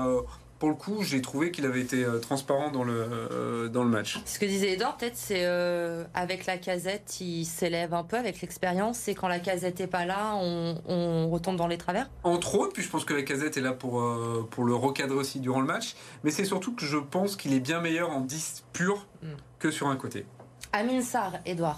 pour 0.59 0.69
le 0.69 0.75
coup, 0.75 1.03
j'ai 1.03 1.23
trouvé 1.23 1.53
qu'il 1.53 1.67
avait 1.67 1.81
été 1.81 2.05
euh, 2.05 2.19
transparent 2.19 2.71
dans 2.71 2.83
le, 2.83 2.93
euh, 2.93 3.69
dans 3.69 3.85
le 3.85 3.91
match. 3.91 4.19
Ce 4.25 4.39
que 4.39 4.45
disait 4.45 4.73
Edouard, 4.73 4.97
peut-être, 4.97 5.17
c'est 5.17 5.45
euh, 5.45 6.05
avec 6.15 6.47
la 6.47 6.59
casette, 6.59 7.21
il 7.21 7.45
s'élève 7.45 7.95
un 7.95 8.03
peu 8.03 8.17
avec 8.17 8.41
l'expérience. 8.41 9.07
Et 9.07 9.15
quand 9.15 9.29
la 9.29 9.39
casette 9.39 9.79
n'est 9.79 9.87
pas 9.87 10.05
là, 10.05 10.35
on, 10.35 11.29
retombe 11.29 11.57
dans 11.57 11.67
les 11.67 11.79
travers 11.79 12.09
Entre 12.25 12.55
autres, 12.57 12.73
puis 12.73 12.83
je 12.83 12.89
pense 12.89 13.05
que 13.05 13.15
la 13.15 13.23
casette 13.23 13.57
est 13.57 13.61
là 13.61 13.73
pour, 13.73 14.03
pour 14.51 14.65
le 14.65 14.75
recadrer 14.75 15.17
aussi 15.17 15.41
durant 15.41 15.61
le 15.61 15.67
match. 15.67 15.95
Mais 16.25 16.31
c'est 16.31 16.45
surtout 16.45 16.75
que 16.75 16.85
je 16.85 16.97
pense 16.97 17.37
qu'il 17.37 17.53
est 17.53 17.61
bien 17.61 17.81
meilleur 17.81 18.11
en 18.11 18.21
10 18.21 18.65
pur 18.73 19.07
mm. 19.23 19.27
que 19.59 19.71
sur 19.71 19.89
un 19.89 19.97
côté. 19.97 20.27
Amin 20.73 21.03
Sarr, 21.03 21.35
Edouard. 21.47 21.77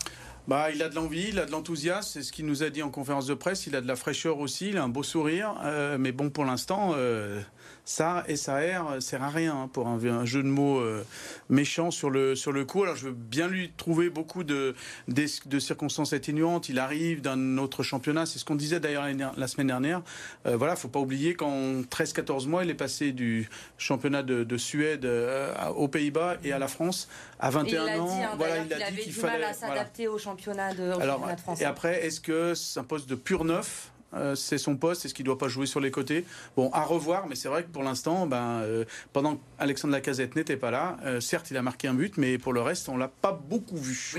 bah, 0.48 0.70
il 0.70 0.82
a 0.82 0.88
de 0.88 0.94
l'envie, 0.94 1.28
il 1.28 1.38
a 1.38 1.46
de 1.46 1.50
l'enthousiasme, 1.50 2.08
c'est 2.12 2.22
ce 2.22 2.32
qu'il 2.32 2.46
nous 2.46 2.62
a 2.62 2.70
dit 2.70 2.82
en 2.82 2.90
conférence 2.90 3.26
de 3.26 3.34
presse. 3.34 3.66
Il 3.66 3.76
a 3.76 3.80
de 3.80 3.88
la 3.88 3.96
fraîcheur 3.96 4.38
aussi, 4.38 4.70
il 4.70 4.78
a 4.78 4.84
un 4.84 4.88
beau 4.88 5.02
sourire. 5.02 5.54
Euh, 5.64 5.98
mais 5.98 6.12
bon, 6.12 6.30
pour 6.30 6.44
l'instant, 6.44 6.92
euh, 6.94 7.40
ça 7.85 8.24
et 8.28 8.37
ça 8.37 8.61
ne 8.94 9.00
sert 9.00 9.22
à 9.22 9.28
rien 9.28 9.62
hein, 9.62 9.70
pour 9.72 9.88
un, 9.88 10.24
jeu 10.24 10.42
de 10.42 10.48
mots 10.48 10.78
euh, 10.78 11.04
méchant 11.48 11.90
sur 11.90 12.11
le, 12.11 12.35
sur 12.37 12.52
le 12.52 12.64
coup. 12.64 12.83
Alors 12.83 12.96
je 12.96 13.06
veux 13.06 13.12
bien 13.12 13.48
lui 13.48 13.72
trouver 13.76 14.11
beaucoup 14.11 14.44
de, 14.44 14.74
de, 15.09 15.59
circonstances 15.59 16.12
atténuantes. 16.12 16.68
Il 16.68 16.78
arrive 16.78 17.20
d'un 17.20 17.59
autre 17.59 17.83
championnat, 17.83 18.26
c'est 18.26 18.38
ce 18.38 18.44
qu'on 18.44 18.54
disait 18.54 18.80
d'ailleurs 18.80 19.06
la 19.37 19.48
semaine 19.48 19.66
dernière. 19.66 20.02
Euh, 20.46 20.56
voilà, 20.56 20.76
faut 20.76 20.88
pas 20.88 21.00
oublier 21.00 21.35
qu'en 21.35 21.80
13-14 21.83 22.46
mois, 22.48 22.64
il 22.64 22.70
est 22.70 22.74
passé 22.74 23.12
du 23.12 23.48
championnat 23.78 24.22
de, 24.22 24.56
Suède 24.56 25.04
euh, 25.04 25.54
aux 25.76 25.88
Pays-Bas 25.88 26.37
et 26.44 26.52
à 26.52 26.59
la 26.59 26.68
France 26.68 27.09
à 27.38 27.50
21 27.50 27.87
il 27.87 28.00
ans. 28.00 28.06
Dit, 28.06 28.22
voilà, 28.37 28.59
il, 28.59 28.72
a 28.72 28.90
dit 28.90 28.98
qu'il 28.98 29.12
fallait 29.12 29.40
mal 29.40 29.44
à 29.44 29.54
s'adapter 29.54 30.06
au 30.06 30.18
championnat 30.18 30.74
de, 30.74 30.92
championnat 30.92 31.35
de 31.35 31.40
France. 31.40 31.61
Et 31.61 31.64
après, 31.64 32.04
est-ce 32.06 32.20
que 32.20 32.54
c'est 32.54 32.78
un 32.78 32.85
poste 32.85 33.09
de 33.09 33.14
pur 33.14 33.44
neuf 33.44 33.90
euh, 34.14 34.35
c'est 34.35 34.59
son 34.59 34.77
poste, 34.77 35.05
est-ce 35.05 35.14
qu'il 35.14 35.25
ne 35.25 35.27
doit 35.27 35.38
pas 35.38 35.49
jouer 35.49 35.66
sur 35.66 35.81
les 35.81 35.90
côtés 35.90 36.25
Bon, 36.57 36.70
à 36.73 36.83
revoir, 36.83 37.27
mais 37.29 37.35
c'est 37.35 37.49
vrai 37.49 37.62
que 37.62 37.68
pour 37.68 37.83
l'instant, 37.83 38.27
ben, 38.27 38.61
euh, 38.62 38.85
pendant 39.12 39.38
qu'Alexandre 39.59 39.92
Lacazette 39.92 40.37
n'était 40.37 40.57
pas 40.57 40.70
là, 40.70 40.96
euh, 41.05 41.20
certes, 41.20 41.51
il 41.51 41.57
a 41.57 41.62
marqué 41.62 41.88
un 41.88 41.94
but, 41.94 42.16
mais 42.16 42.38
pour 42.38 42.53
le 42.53 42.61
reste, 42.61 42.88
on 42.88 42.96
l'a 42.96 43.09
pas 43.09 43.33
beaucoup 43.33 43.77
vu. 43.77 43.94
je, 43.94 44.18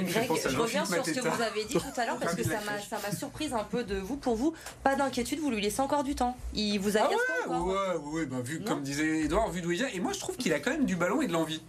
reviens 0.58 0.86
sur 0.86 1.06
ce 1.06 1.12
que 1.12 1.20
vous 1.20 1.42
avez 1.42 1.66
dit 1.66 1.74
tout 1.74 1.82
à 1.98 2.06
l'heure, 2.06 2.18
parce 2.18 2.36
que 2.36 2.44
ça 2.44 2.60
m'a 3.02 3.12
surprise 3.16 3.54
un 3.54 3.64
peu 3.64 3.84
de 3.84 3.96
vous. 3.96 4.18
Pour 4.22 4.36
vous, 4.36 4.54
pas 4.84 4.96
d'inquiétude, 4.96 5.40
vous 5.40 5.50
lui 5.50 5.62
laissez 5.62 5.82
encore 5.82 6.04
du 6.04 6.16
temps. 6.16 6.38
Il 6.54 6.80
vous 6.80 6.98
a 6.98 7.02
ah 7.02 7.60
ouais, 7.60 7.96
ouais, 8.14 8.26
bah, 8.26 8.38
vu, 8.44 8.62
comme 8.62 8.84
disait 8.84 9.22
Edouard, 9.22 9.50
vu 9.50 9.62
d'où 9.62 9.72
il 9.72 9.78
vient. 9.78 9.88
Et 9.94 10.00
moi, 10.00 10.12
je 10.14 10.20
trouve 10.20 10.38
qu'il 10.38 10.54
a 10.54 10.60
quand 10.60 10.72
même 10.72 10.86
du 10.86 10.96
ballon 10.96 11.22
et 11.22 11.28
de 11.28 11.34
l'envie. 11.34 11.62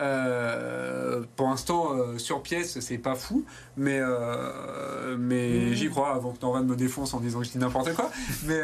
Euh, 0.00 1.22
pour 1.36 1.48
l'instant, 1.48 1.92
euh, 1.92 2.18
sur 2.18 2.42
pièce, 2.42 2.80
c'est 2.80 2.98
pas 2.98 3.14
fou, 3.14 3.44
mais, 3.76 3.98
euh, 4.00 5.16
mais 5.18 5.50
mmh. 5.50 5.72
j'y 5.74 5.90
crois 5.90 6.14
avant 6.14 6.32
que 6.32 6.40
Norvan 6.40 6.62
me 6.62 6.76
défonce 6.76 7.12
en 7.12 7.20
disant 7.20 7.40
que 7.40 7.46
je 7.46 7.50
dis 7.50 7.58
n'importe 7.58 7.94
quoi. 7.94 8.10
Mais 8.46 8.60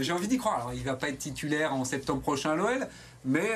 j'ai 0.00 0.12
envie 0.12 0.28
d'y 0.28 0.38
croire. 0.38 0.60
Alors, 0.60 0.72
il 0.72 0.82
va 0.82 0.94
pas 0.94 1.08
être 1.08 1.18
titulaire 1.18 1.74
en 1.74 1.84
septembre 1.84 2.22
prochain 2.22 2.52
à 2.52 2.54
l'OL, 2.54 2.88
mais. 3.24 3.50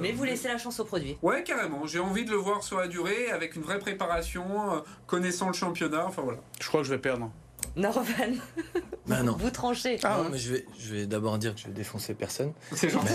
mais 0.00 0.12
vous 0.12 0.24
laissez 0.24 0.48
la 0.48 0.58
chance 0.58 0.78
au 0.80 0.84
produit. 0.84 1.16
Ouais, 1.22 1.42
carrément. 1.42 1.86
J'ai 1.86 2.00
envie 2.00 2.24
de 2.24 2.30
le 2.30 2.36
voir 2.36 2.62
sur 2.62 2.78
la 2.78 2.88
durée, 2.88 3.30
avec 3.30 3.56
une 3.56 3.62
vraie 3.62 3.78
préparation, 3.78 4.44
connaissant 5.06 5.48
le 5.48 5.54
championnat. 5.54 6.04
Enfin 6.06 6.22
voilà. 6.22 6.38
Je 6.60 6.68
crois 6.68 6.80
que 6.80 6.86
je 6.86 6.92
vais 6.92 7.00
perdre. 7.00 7.30
Norman, 7.76 8.04
bah 9.06 9.22
non. 9.22 9.36
vous 9.38 9.50
tranchez. 9.50 9.98
Ah, 10.02 10.22
mais 10.30 10.38
je 10.38 10.54
vais, 10.54 10.66
je 10.78 10.94
vais 10.94 11.06
d'abord 11.06 11.36
dire 11.36 11.54
que 11.54 11.60
je 11.60 11.66
vais 11.66 11.72
défoncer 11.72 12.14
personne. 12.14 12.52
C'est 12.72 12.88
gentil. 12.88 13.12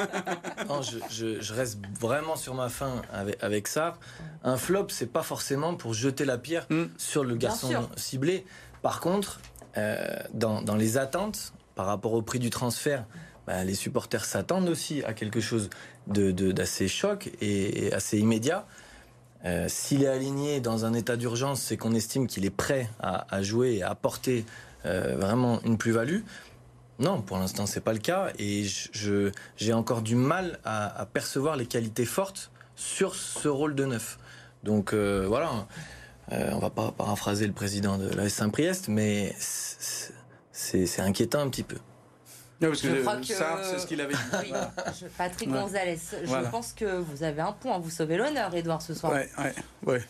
non, 0.68 0.82
je, 0.82 1.40
je, 1.40 1.52
reste 1.54 1.78
vraiment 2.00 2.34
sur 2.34 2.54
ma 2.54 2.68
fin 2.68 3.02
avec, 3.12 3.42
avec 3.42 3.68
ça. 3.68 3.96
Un 4.42 4.56
flop, 4.56 4.88
c'est 4.88 5.12
pas 5.12 5.22
forcément 5.22 5.76
pour 5.76 5.94
jeter 5.94 6.24
la 6.24 6.38
pierre 6.38 6.66
mm. 6.70 6.84
sur 6.98 7.22
le 7.22 7.36
garçon 7.36 7.88
ciblé. 7.96 8.44
Par 8.82 9.00
contre, 9.00 9.40
euh, 9.78 10.04
dans, 10.32 10.60
dans, 10.60 10.76
les 10.76 10.98
attentes, 10.98 11.52
par 11.76 11.86
rapport 11.86 12.14
au 12.14 12.22
prix 12.22 12.40
du 12.40 12.50
transfert, 12.50 13.06
bah, 13.46 13.62
les 13.62 13.74
supporters 13.74 14.24
s'attendent 14.24 14.68
aussi 14.68 15.04
à 15.04 15.12
quelque 15.12 15.40
chose 15.40 15.70
d'assez 16.06 16.84
de, 16.84 16.88
choc 16.88 17.30
et 17.40 17.92
assez 17.92 18.18
immédiat. 18.18 18.66
Euh, 19.44 19.66
s'il 19.68 20.02
est 20.02 20.08
aligné 20.08 20.60
dans 20.60 20.84
un 20.84 20.94
état 20.94 21.16
d'urgence, 21.16 21.60
c'est 21.60 21.76
qu'on 21.76 21.94
estime 21.94 22.26
qu'il 22.26 22.44
est 22.44 22.50
prêt 22.50 22.88
à, 23.00 23.42
jouer 23.42 23.76
et 23.76 23.82
à 23.82 23.90
apporter 23.90 24.44
euh, 24.86 25.16
vraiment 25.18 25.60
une 25.64 25.76
plus-value. 25.76 26.20
Non, 26.98 27.20
pour 27.20 27.38
l'instant, 27.38 27.66
c'est 27.66 27.80
pas 27.80 27.92
le 27.92 27.98
cas. 27.98 28.32
Et 28.38 28.64
j'ai 29.56 29.72
encore 29.72 30.02
du 30.02 30.14
mal 30.14 30.58
à, 30.64 31.06
percevoir 31.12 31.56
les 31.56 31.66
qualités 31.66 32.06
fortes 32.06 32.50
sur 32.76 33.14
ce 33.14 33.48
rôle 33.48 33.74
de 33.74 33.84
neuf. 33.84 34.18
Donc 34.62 34.92
euh, 34.92 35.26
voilà, 35.28 35.66
on 36.30 36.58
va 36.58 36.70
pas 36.70 36.92
paraphraser 36.92 37.46
le 37.46 37.52
président 37.52 37.98
de 37.98 38.08
la 38.08 38.28
Saint-Priest, 38.28 38.88
mais 38.88 39.34
c'est 39.38 41.00
inquiétant 41.00 41.40
un 41.40 41.50
petit 41.50 41.64
peu 41.64 41.76
je 42.60 43.00
crois 43.00 43.16
que 43.16 43.26
ça, 43.26 43.60
c'est 43.62 43.78
ce 43.78 43.86
qu'il 43.86 44.00
avait 44.00 44.14
dit. 44.14 44.52
Patrick 45.18 45.50
Gonzalez, 45.50 45.98
je 46.24 46.50
pense 46.50 46.72
que 46.72 46.98
vous 46.98 47.22
avez 47.22 47.42
un 47.42 47.52
point. 47.52 47.78
Vous 47.78 47.90
sauvez 47.90 48.16
l'honneur, 48.16 48.54
Edouard, 48.54 48.82
ce 48.82 48.94
soir. 48.94 49.12
Ouais, 49.12 49.28
ouais, 49.38 49.54
ouais. 49.86 50.02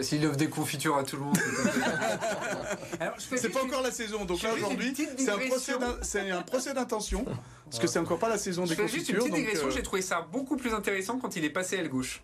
S'il 0.00 0.26
offre 0.26 0.36
des 0.36 0.48
confitures 0.48 0.96
à 0.96 1.04
tout 1.04 1.16
le 1.16 1.22
monde. 1.22 1.38
c'est 3.36 3.48
pas 3.48 3.62
encore 3.62 3.82
la 3.82 3.92
saison, 3.92 4.24
donc 4.24 4.42
là 4.42 4.52
aujourd'hui, 4.54 4.92
c'est 5.16 5.30
un 6.32 6.42
procès 6.42 6.74
d'intention, 6.74 7.24
parce 7.64 7.78
que 7.78 7.86
c'est 7.86 8.00
encore 8.00 8.18
pas 8.18 8.28
la 8.28 8.38
saison 8.38 8.64
des 8.64 8.74
confitures. 8.74 8.98
Juste 8.98 9.10
une 9.10 9.16
petite 9.18 9.34
digression, 9.34 9.68
euh, 9.68 9.70
j'ai 9.70 9.82
trouvé 9.82 10.02
ça 10.02 10.26
beaucoup 10.32 10.56
plus 10.56 10.74
intéressant 10.74 11.18
quand 11.18 11.36
il 11.36 11.44
est 11.44 11.50
passé 11.50 11.78
à 11.78 11.82
la 11.82 11.88
gauche. 11.88 12.22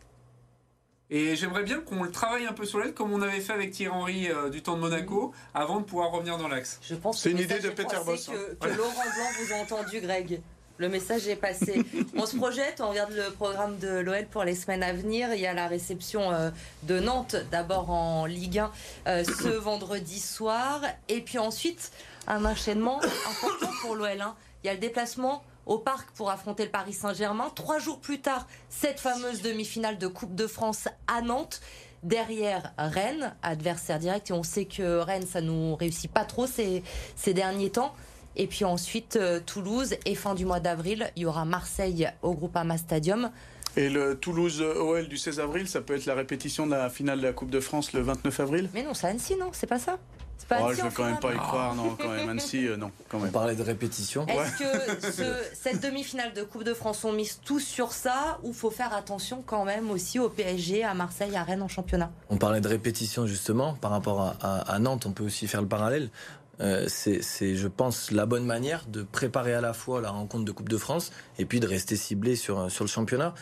Et 1.11 1.37
j'aimerais 1.37 1.63
bien 1.63 1.81
qu'on 1.81 2.03
le 2.03 2.11
travaille 2.11 2.47
un 2.47 2.53
peu 2.53 2.65
sur 2.65 2.79
l'aile, 2.81 2.95
comme 2.95 3.13
on 3.13 3.21
avait 3.21 3.41
fait 3.41 3.53
avec 3.53 3.73
Thierry 3.73 3.95
Henry 3.95 4.31
euh, 4.31 4.49
du 4.49 4.63
temps 4.63 4.75
de 4.75 4.81
Monaco, 4.81 5.33
avant 5.53 5.81
de 5.81 5.85
pouvoir 5.85 6.11
revenir 6.11 6.39
dans 6.39 6.49
l'axe. 6.49 6.81
Je 6.83 6.95
pense 6.95 7.21
c'est 7.21 7.31
une 7.31 7.39
idée 7.39 7.59
de 7.59 7.69
Peter 7.69 7.99
Boss. 8.05 8.27
Que, 8.27 8.33
hein. 8.33 8.57
que 8.61 8.69
Laurent 8.69 8.93
Blanc 8.93 9.27
vous 9.39 9.53
a 9.53 9.57
entendu, 9.57 10.01
Greg. 10.01 10.41
Le 10.77 10.89
message 10.89 11.29
est 11.29 11.37
passé. 11.37 11.85
on 12.17 12.27
se 12.27 12.37
projette, 12.37 12.81
on 12.81 12.91
regarde 12.91 13.13
le 13.13 13.31
programme 13.33 13.79
de 13.79 14.01
l'OL 14.01 14.27
pour 14.27 14.43
les 14.43 14.57
semaines 14.57 14.83
à 14.83 14.93
venir. 14.93 15.33
Il 15.33 15.41
y 15.41 15.47
a 15.47 15.55
la 15.55 15.69
réception 15.69 16.33
euh, 16.33 16.51
de 16.83 16.99
Nantes, 16.99 17.37
d'abord 17.53 17.91
en 17.91 18.27
Ligue 18.27 18.59
1 18.59 18.73
euh, 19.07 19.25
ce 19.25 19.49
vendredi 19.59 20.19
soir. 20.19 20.81
Et 21.09 21.21
puis 21.21 21.39
ensuite, 21.39 21.93
un 22.27 22.45
enchaînement 22.45 23.01
important 23.31 23.71
pour 23.83 23.95
l'OL. 23.95 24.21
Hein. 24.21 24.35
Il 24.63 24.67
y 24.67 24.71
a 24.71 24.75
le 24.75 24.81
déplacement 24.81 25.45
au 25.67 25.79
parc 25.79 26.11
pour 26.13 26.31
affronter 26.31 26.65
le 26.65 26.71
Paris 26.71 26.93
Saint-Germain. 26.93 27.51
Trois 27.55 27.79
jours 27.79 28.01
plus 28.01 28.21
tard, 28.21 28.47
cette 28.69 29.01
fameuse 29.01 29.43
demi-finale 29.43 29.99
de 29.99 30.07
Coupe 30.07 30.35
de 30.35 30.47
France 30.47 30.89
à 31.07 31.21
Nantes. 31.23 31.61
Derrière 32.03 32.75
Rennes, 32.77 33.35
adversaire 33.43 33.99
direct, 33.99 34.29
et 34.29 34.35
on 34.35 34.43
sait 34.43 34.67
que 34.67 34.99
Rennes, 34.99 35.27
ça 35.27 35.41
nous 35.41 35.75
réussit 35.75 36.13
pas 36.13 36.25
trop 36.25 36.47
ces, 36.47 36.83
ces 37.17 37.33
derniers 37.33 37.71
temps. 37.71 37.95
Et 38.37 38.47
puis 38.47 38.65
ensuite, 38.65 39.17
euh, 39.17 39.41
Toulouse, 39.41 39.95
et 40.05 40.15
fin 40.15 40.35
du 40.35 40.45
mois 40.45 40.61
d'avril, 40.61 41.11
il 41.17 41.23
y 41.23 41.27
aura 41.27 41.45
Marseille 41.45 42.09
au 42.23 42.35
Groupama 42.35 42.77
Stadium. 42.77 43.31
Et 43.77 43.89
le 43.89 44.17
Toulouse 44.17 44.61
OL 44.61 45.09
du 45.09 45.17
16 45.17 45.41
avril, 45.41 45.67
ça 45.67 45.81
peut 45.81 45.97
être 45.97 46.07
la 46.07 46.15
répétition 46.15 46.67
de 46.67 46.73
la 46.73 46.91
finale 46.91 47.21
de 47.21 47.27
la 47.27 47.33
Coupe 47.33 47.51
de 47.51 47.61
France 47.61 47.93
le 47.93 48.03
29 48.03 48.41
avril? 48.41 48.71
Mais 48.75 48.83
non, 48.83 48.95
c'est 48.95 49.07
Annecy, 49.07 49.37
non? 49.37 49.51
C'est 49.53 49.67
pas 49.67 49.79
ça? 49.79 49.99
Oh, 50.51 50.73
je 50.73 50.83
veux 50.83 50.91
quand 50.91 51.05
même 51.05 51.19
pas 51.19 51.33
y 51.33 51.37
croire, 51.37 51.75
non, 51.75 51.97
quand 51.99 52.09
même. 52.09 52.29
Annecy, 52.29 52.67
euh, 52.67 52.77
non, 52.77 52.91
quand 53.09 53.19
même. 53.19 53.29
On 53.29 53.33
parlait 53.33 53.57
de 53.57 53.63
répétition. 53.63 54.27
Est-ce 54.27 54.59
que 54.59 55.55
cette 55.55 55.83
demi-finale 55.83 56.33
de 56.35 56.43
Coupe 56.43 56.65
de 56.65 56.75
France, 56.75 57.05
on 57.05 57.13
mise 57.13 57.41
tout 57.45 57.61
sur 57.61 57.93
ça 57.93 58.39
ou 58.43 58.53
faut 58.53 58.71
faire 58.71 58.93
attention 58.95 59.43
quand 59.45 59.65
même 59.65 59.91
aussi 59.91 60.19
au 60.19 60.29
PSG, 60.29 60.85
à 60.85 60.95
Marseille, 60.95 61.37
à 61.37 61.43
Rennes 61.43 61.63
en 61.63 61.69
championnat? 61.69 62.11
On 62.31 62.37
parlait 62.37 62.61
de 62.61 62.69
répétition 62.69 63.27
justement. 63.27 63.75
Par 63.75 63.91
rapport 63.91 64.37
à, 64.41 64.79
Nantes, 64.79 65.07
on 65.07 65.13
peut 65.13 65.25
aussi 65.25 65.47
faire 65.47 65.63
le 65.63 65.69
parallèle. 65.69 66.11
Euh, 66.61 66.87
c'est, 66.89 67.21
je 67.57 67.69
pense, 67.69 68.13
la 68.13 68.27
bonne 68.27 68.45
manière 68.45 68.85
de 68.87 69.03
préparer 69.03 69.55
à 69.55 69.61
la 69.61 69.73
fois 69.73 70.01
la 70.01 70.11
rencontre 70.11 70.45
de 70.45 70.53
Coupe 70.53 70.69
de 70.69 70.77
France 70.77 71.11
et 71.39 71.45
puis 71.45 71.59
de 71.59 71.67
rester 71.67 71.97
ciblé 71.97 72.37
sur, 72.37 72.71
sur 72.71 72.85
le 72.85 72.89
championnat. 72.89 73.35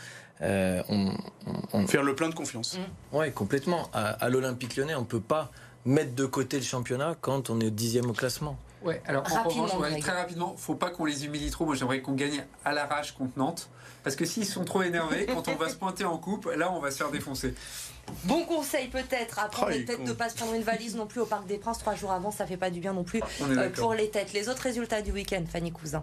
Euh, 0.43 0.83
on, 0.89 1.87
Faire 1.87 2.03
le 2.03 2.15
plein 2.15 2.29
de 2.29 2.35
confiance. 2.35 2.77
Mm. 2.77 3.17
Oui, 3.17 3.33
complètement. 3.33 3.89
À, 3.93 4.29
l'Olympique 4.29 4.77
lyonnais, 4.77 4.95
on 4.95 5.01
ne 5.01 5.07
peut 5.07 5.21
pas 5.21 5.51
mettre 5.85 6.15
de 6.15 6.27
côté 6.27 6.59
le 6.59 6.65
championnat 6.65 7.17
quand 7.21 7.51
on 7.51 7.61
est 7.61 7.71
dixième 7.71 8.09
au 8.09 8.13
classement. 8.13 8.57
Ouais, 8.83 9.01
alors 9.07 9.25
en 9.33 9.49
revanche, 9.49 10.01
très 10.01 10.13
rapidement, 10.13 10.57
faut 10.57 10.75
pas 10.75 10.91
qu'on 10.91 11.05
les 11.05 11.25
humilie 11.25 11.51
trop. 11.51 11.65
Moi, 11.65 11.77
j'aimerais 11.77 12.03
qu'on 12.03 12.15
gagne 12.15 12.45
à 12.65 12.73
l'arrache 12.73 13.13
contre 13.13 13.39
Nantes. 13.39 13.69
Parce 14.03 14.17
que 14.17 14.25
s'ils 14.25 14.47
sont 14.47 14.65
trop 14.65 14.83
énervés, 14.83 15.27
quand 15.27 15.47
on 15.47 15.55
va 15.55 15.69
se 15.69 15.77
pointer 15.77 16.05
en 16.05 16.19
coupe, 16.19 16.47
là, 16.57 16.73
on 16.73 16.81
va 16.81 16.91
se 16.91 16.97
faire 16.97 17.11
défoncer. 17.11 17.55
Bon 18.25 18.45
conseil 18.45 18.89
peut-être, 18.89 19.39
après 19.39 19.85
peut-être 19.85 20.03
de 20.03 20.09
ne 20.09 20.13
pas 20.13 20.29
se 20.29 20.35
prendre 20.35 20.55
une 20.55 20.63
valise 20.63 20.97
non 20.97 21.07
plus 21.07 21.21
au 21.21 21.27
Parc 21.27 21.47
des 21.47 21.57
Princes 21.57 21.79
trois 21.79 21.95
jours 21.95 22.11
avant, 22.11 22.33
ça 22.33 22.47
fait 22.47 22.57
pas 22.57 22.69
du 22.69 22.81
bien 22.81 22.93
non 22.93 23.05
plus 23.05 23.23
euh, 23.43 23.71
pour 23.71 23.95
les 23.95 24.11
têtes. 24.11 24.33
Les 24.33 24.49
autres 24.49 24.63
résultats 24.63 25.03
du 25.03 25.13
week-end, 25.13 25.45
Fanny 25.49 25.71
Cousin. 25.71 26.03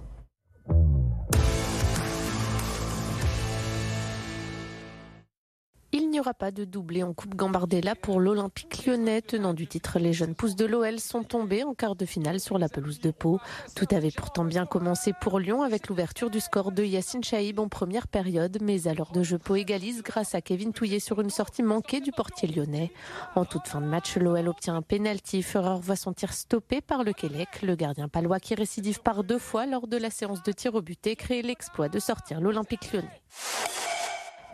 Pas 6.37 6.51
de 6.51 6.63
doublé 6.63 7.01
en 7.01 7.13
Coupe 7.13 7.33
Gambardella 7.33 7.95
pour 7.95 8.19
l'Olympique 8.19 8.85
lyonnais. 8.85 9.21
Tenant 9.21 9.55
du 9.55 9.65
titre, 9.65 9.97
les 9.97 10.13
jeunes 10.13 10.35
pousses 10.35 10.55
de 10.55 10.65
l'OL 10.65 10.99
sont 10.99 11.23
tombés 11.23 11.63
en 11.63 11.73
quart 11.73 11.95
de 11.95 12.05
finale 12.05 12.39
sur 12.39 12.59
la 12.59 12.69
pelouse 12.69 12.99
de 12.99 13.09
Pau. 13.09 13.39
Tout 13.75 13.87
avait 13.91 14.11
pourtant 14.11 14.43
bien 14.43 14.67
commencé 14.67 15.13
pour 15.19 15.39
Lyon 15.39 15.63
avec 15.63 15.87
l'ouverture 15.87 16.29
du 16.29 16.39
score 16.39 16.71
de 16.71 16.83
Yacine 16.83 17.23
Chaïb 17.23 17.59
en 17.59 17.67
première 17.67 18.07
période, 18.07 18.59
mais 18.61 18.87
à 18.87 18.93
l'heure 18.93 19.11
de 19.11 19.23
jeu, 19.23 19.39
Pau 19.39 19.55
égalise 19.55 20.03
grâce 20.03 20.35
à 20.35 20.41
Kevin 20.41 20.71
Touillet 20.71 20.99
sur 20.99 21.19
une 21.19 21.31
sortie 21.31 21.63
manquée 21.63 21.99
du 21.99 22.11
portier 22.11 22.47
lyonnais. 22.47 22.91
En 23.35 23.45
toute 23.45 23.67
fin 23.67 23.81
de 23.81 23.87
match, 23.87 24.15
l'OL 24.15 24.47
obtient 24.49 24.75
un 24.75 24.83
pénalty. 24.83 25.41
Fureur 25.41 25.79
voit 25.79 25.95
son 25.95 26.13
tir 26.13 26.33
stoppé 26.33 26.81
par 26.81 27.03
le 27.03 27.13
Quélec. 27.13 27.63
Le 27.63 27.75
gardien 27.75 28.07
palois 28.07 28.39
qui 28.39 28.53
récidive 28.53 29.01
par 29.01 29.23
deux 29.23 29.39
fois 29.39 29.65
lors 29.65 29.87
de 29.87 29.97
la 29.97 30.11
séance 30.11 30.43
de 30.43 30.51
tir 30.51 30.75
au 30.75 30.81
but 30.81 31.07
et 31.07 31.15
crée 31.15 31.41
l'exploit 31.41 31.89
de 31.89 31.97
sortir 31.99 32.39
l'Olympique 32.39 32.93
lyonnais. 32.93 33.21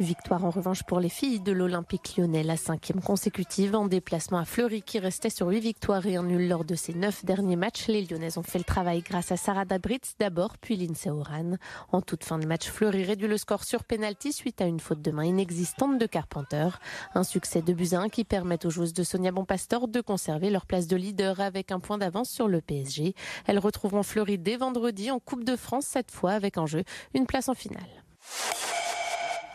Victoire 0.01 0.43
en 0.43 0.49
revanche 0.49 0.83
pour 0.83 0.99
les 0.99 1.07
filles 1.07 1.39
de 1.39 1.53
l'Olympique 1.53 2.17
lyonnais, 2.17 2.43
la 2.43 2.57
cinquième 2.57 2.99
consécutive 2.99 3.75
en 3.75 3.87
déplacement 3.87 4.39
à 4.39 4.43
Fleury 4.43 4.81
qui 4.81 4.99
restait 4.99 5.29
sur 5.29 5.47
huit 5.47 5.61
victoires 5.61 6.05
et 6.05 6.17
un 6.17 6.23
nul 6.23 6.49
lors 6.49 6.65
de 6.65 6.75
ses 6.75 6.93
neuf 6.93 7.23
derniers 7.23 7.55
matchs. 7.55 7.87
Les 7.87 8.01
Lyonnaises 8.01 8.37
ont 8.37 8.43
fait 8.43 8.57
le 8.57 8.65
travail 8.65 9.03
grâce 9.03 9.31
à 9.31 9.37
Sarah 9.37 9.63
Dabritz 9.63 10.15
d'abord, 10.19 10.57
puis 10.57 10.75
Lindsay 10.75 11.09
Oran. 11.09 11.53
En 11.93 12.01
toute 12.01 12.25
fin 12.25 12.37
de 12.39 12.45
match, 12.45 12.67
Fleury 12.67 13.05
réduit 13.05 13.29
le 13.29 13.37
score 13.37 13.63
sur 13.63 13.85
pénalty 13.85 14.33
suite 14.33 14.59
à 14.59 14.65
une 14.65 14.81
faute 14.81 15.01
de 15.01 15.11
main 15.11 15.23
inexistante 15.23 15.97
de 15.97 16.05
Carpenter. 16.07 16.67
Un 17.13 17.23
succès 17.23 17.61
de 17.61 17.71
Buzyn 17.71 18.09
qui 18.09 18.25
permet 18.25 18.65
aux 18.65 18.69
joueuses 18.69 18.93
de 18.93 19.03
Sonia 19.03 19.31
Bonpastor 19.31 19.87
de 19.87 20.01
conserver 20.01 20.49
leur 20.49 20.65
place 20.65 20.87
de 20.87 20.97
leader 20.97 21.39
avec 21.39 21.71
un 21.71 21.79
point 21.79 21.97
d'avance 21.97 22.29
sur 22.29 22.49
le 22.49 22.59
PSG. 22.59 23.15
Elles 23.47 23.59
retrouveront 23.59 24.03
Fleury 24.03 24.37
dès 24.37 24.57
vendredi 24.57 25.09
en 25.09 25.19
Coupe 25.19 25.45
de 25.45 25.55
France, 25.55 25.85
cette 25.85 26.11
fois 26.11 26.31
avec 26.31 26.57
en 26.57 26.65
jeu 26.65 26.83
une 27.13 27.27
place 27.27 27.47
en 27.47 27.53
finale. 27.53 28.03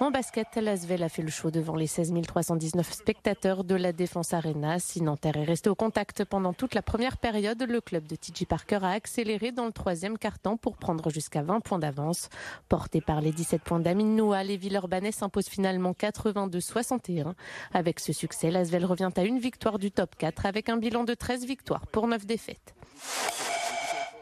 En 0.01 0.11
basket, 0.11 0.57
l'Asvel 0.57 1.03
a 1.03 1.11
fait 1.11 1.21
le 1.21 1.29
show 1.29 1.51
devant 1.51 1.77
les 1.77 1.87
16 1.87 2.15
319 2.27 2.91
spectateurs 2.91 3.65
de 3.65 3.75
la 3.75 3.93
Défense 3.93 4.33
Arena. 4.33 4.79
Si 4.79 5.03
Nanterre 5.03 5.37
est 5.37 5.45
resté 5.45 5.69
au 5.69 5.75
contact 5.75 6.25
pendant 6.25 6.55
toute 6.55 6.75
la 6.75 6.81
première 6.81 7.19
période, 7.19 7.63
le 7.63 7.83
club 7.83 8.07
de 8.07 8.17
TJ 8.17 8.47
Parker 8.47 8.79
a 8.81 8.93
accéléré 8.93 9.53
dans 9.53 9.67
le 9.67 9.73
troisième 9.73 10.17
quart-temps 10.17 10.57
pour 10.57 10.79
prendre 10.79 11.11
jusqu'à 11.11 11.43
20 11.43 11.61
points 11.61 11.79
d'avance. 11.79 12.31
Porté 12.71 13.03
par 13.03 13.21
les 13.21 13.31
17 13.31 13.61
points 13.61 13.79
d'Amin 13.79 14.17
Noah, 14.17 14.43
les 14.43 14.57
Villeurbanais 14.57 15.13
s'imposent 15.13 15.51
finalement 15.51 15.93
82-61. 15.93 17.35
Avec 17.75 18.01
ce 18.01 18.15
succès, 18.15 18.51
l'Asvel 18.51 18.87
revient 18.87 19.11
à 19.15 19.23
une 19.25 19.39
victoire 19.39 19.79
du 19.79 19.91
top 19.91 20.17
4 20.17 20.47
avec 20.47 20.71
un 20.71 20.79
bilan 20.79 21.05
de 21.05 21.13
13 21.13 21.45
victoires 21.45 21.87
pour 21.87 22.09
9 22.09 22.25
défaites. 22.25 22.75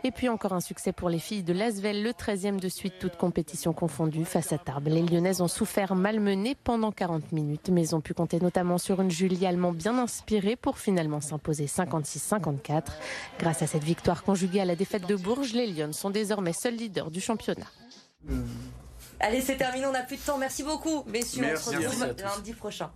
Et 0.05 0.13
puis 0.13 0.29
encore 0.29 0.53
un 0.53 0.61
succès 0.61 0.93
pour 0.93 1.09
les 1.09 1.19
filles 1.19 1.43
de 1.43 1.53
Lasvel, 1.53 2.03
le 2.03 2.11
13e 2.11 2.61
de 2.61 2.69
suite, 2.69 2.95
toute 3.01 3.17
compétition 3.17 3.73
confondue 3.73 4.25
face 4.25 4.53
à 4.53 4.59
Tarbes. 4.59 4.87
Les 4.87 5.03
Lyonnaises 5.03 5.41
ont 5.41 5.49
souffert 5.49 5.97
malmenées 5.97 6.55
pendant 6.55 6.93
40 6.93 7.33
minutes, 7.33 7.71
mais 7.73 7.95
ont 7.95 8.01
pu 8.01 8.15
compter 8.15 8.39
notamment 8.39 8.79
sur 8.79 9.01
une 9.01 9.11
Julie 9.11 9.45
Allemand 9.45 9.73
bien 9.73 9.99
inspirée 9.99 10.55
pour 10.55 10.79
finalement 10.79 11.21
s'imposer 11.21 11.67
56-54. 11.67 12.85
Grâce 13.41 13.63
à 13.63 13.67
cette 13.67 13.85
victoire 13.85 14.23
conjuguée 14.23 14.61
à 14.61 14.65
la 14.65 14.77
défaite 14.77 15.07
de 15.07 15.17
Bourges, 15.17 15.53
les 15.53 15.67
Lyonnes 15.67 15.93
sont 15.93 16.11
désormais 16.11 16.53
seuls 16.53 16.77
leaders 16.77 17.11
du 17.11 17.21
championnat. 17.21 17.67
Allez, 19.21 19.41
c'est 19.41 19.57
terminé, 19.57 19.87
on 19.87 19.93
n'a 19.93 20.03
plus 20.03 20.17
de 20.17 20.23
temps. 20.23 20.39
Merci 20.39 20.63
beaucoup, 20.63 21.03
messieurs. 21.07 21.43
Merci. 21.43 21.71
on 21.71 21.73
se 21.73 21.87
retrouve 21.87 22.15
lundi 22.23 22.53
prochain. 22.53 22.91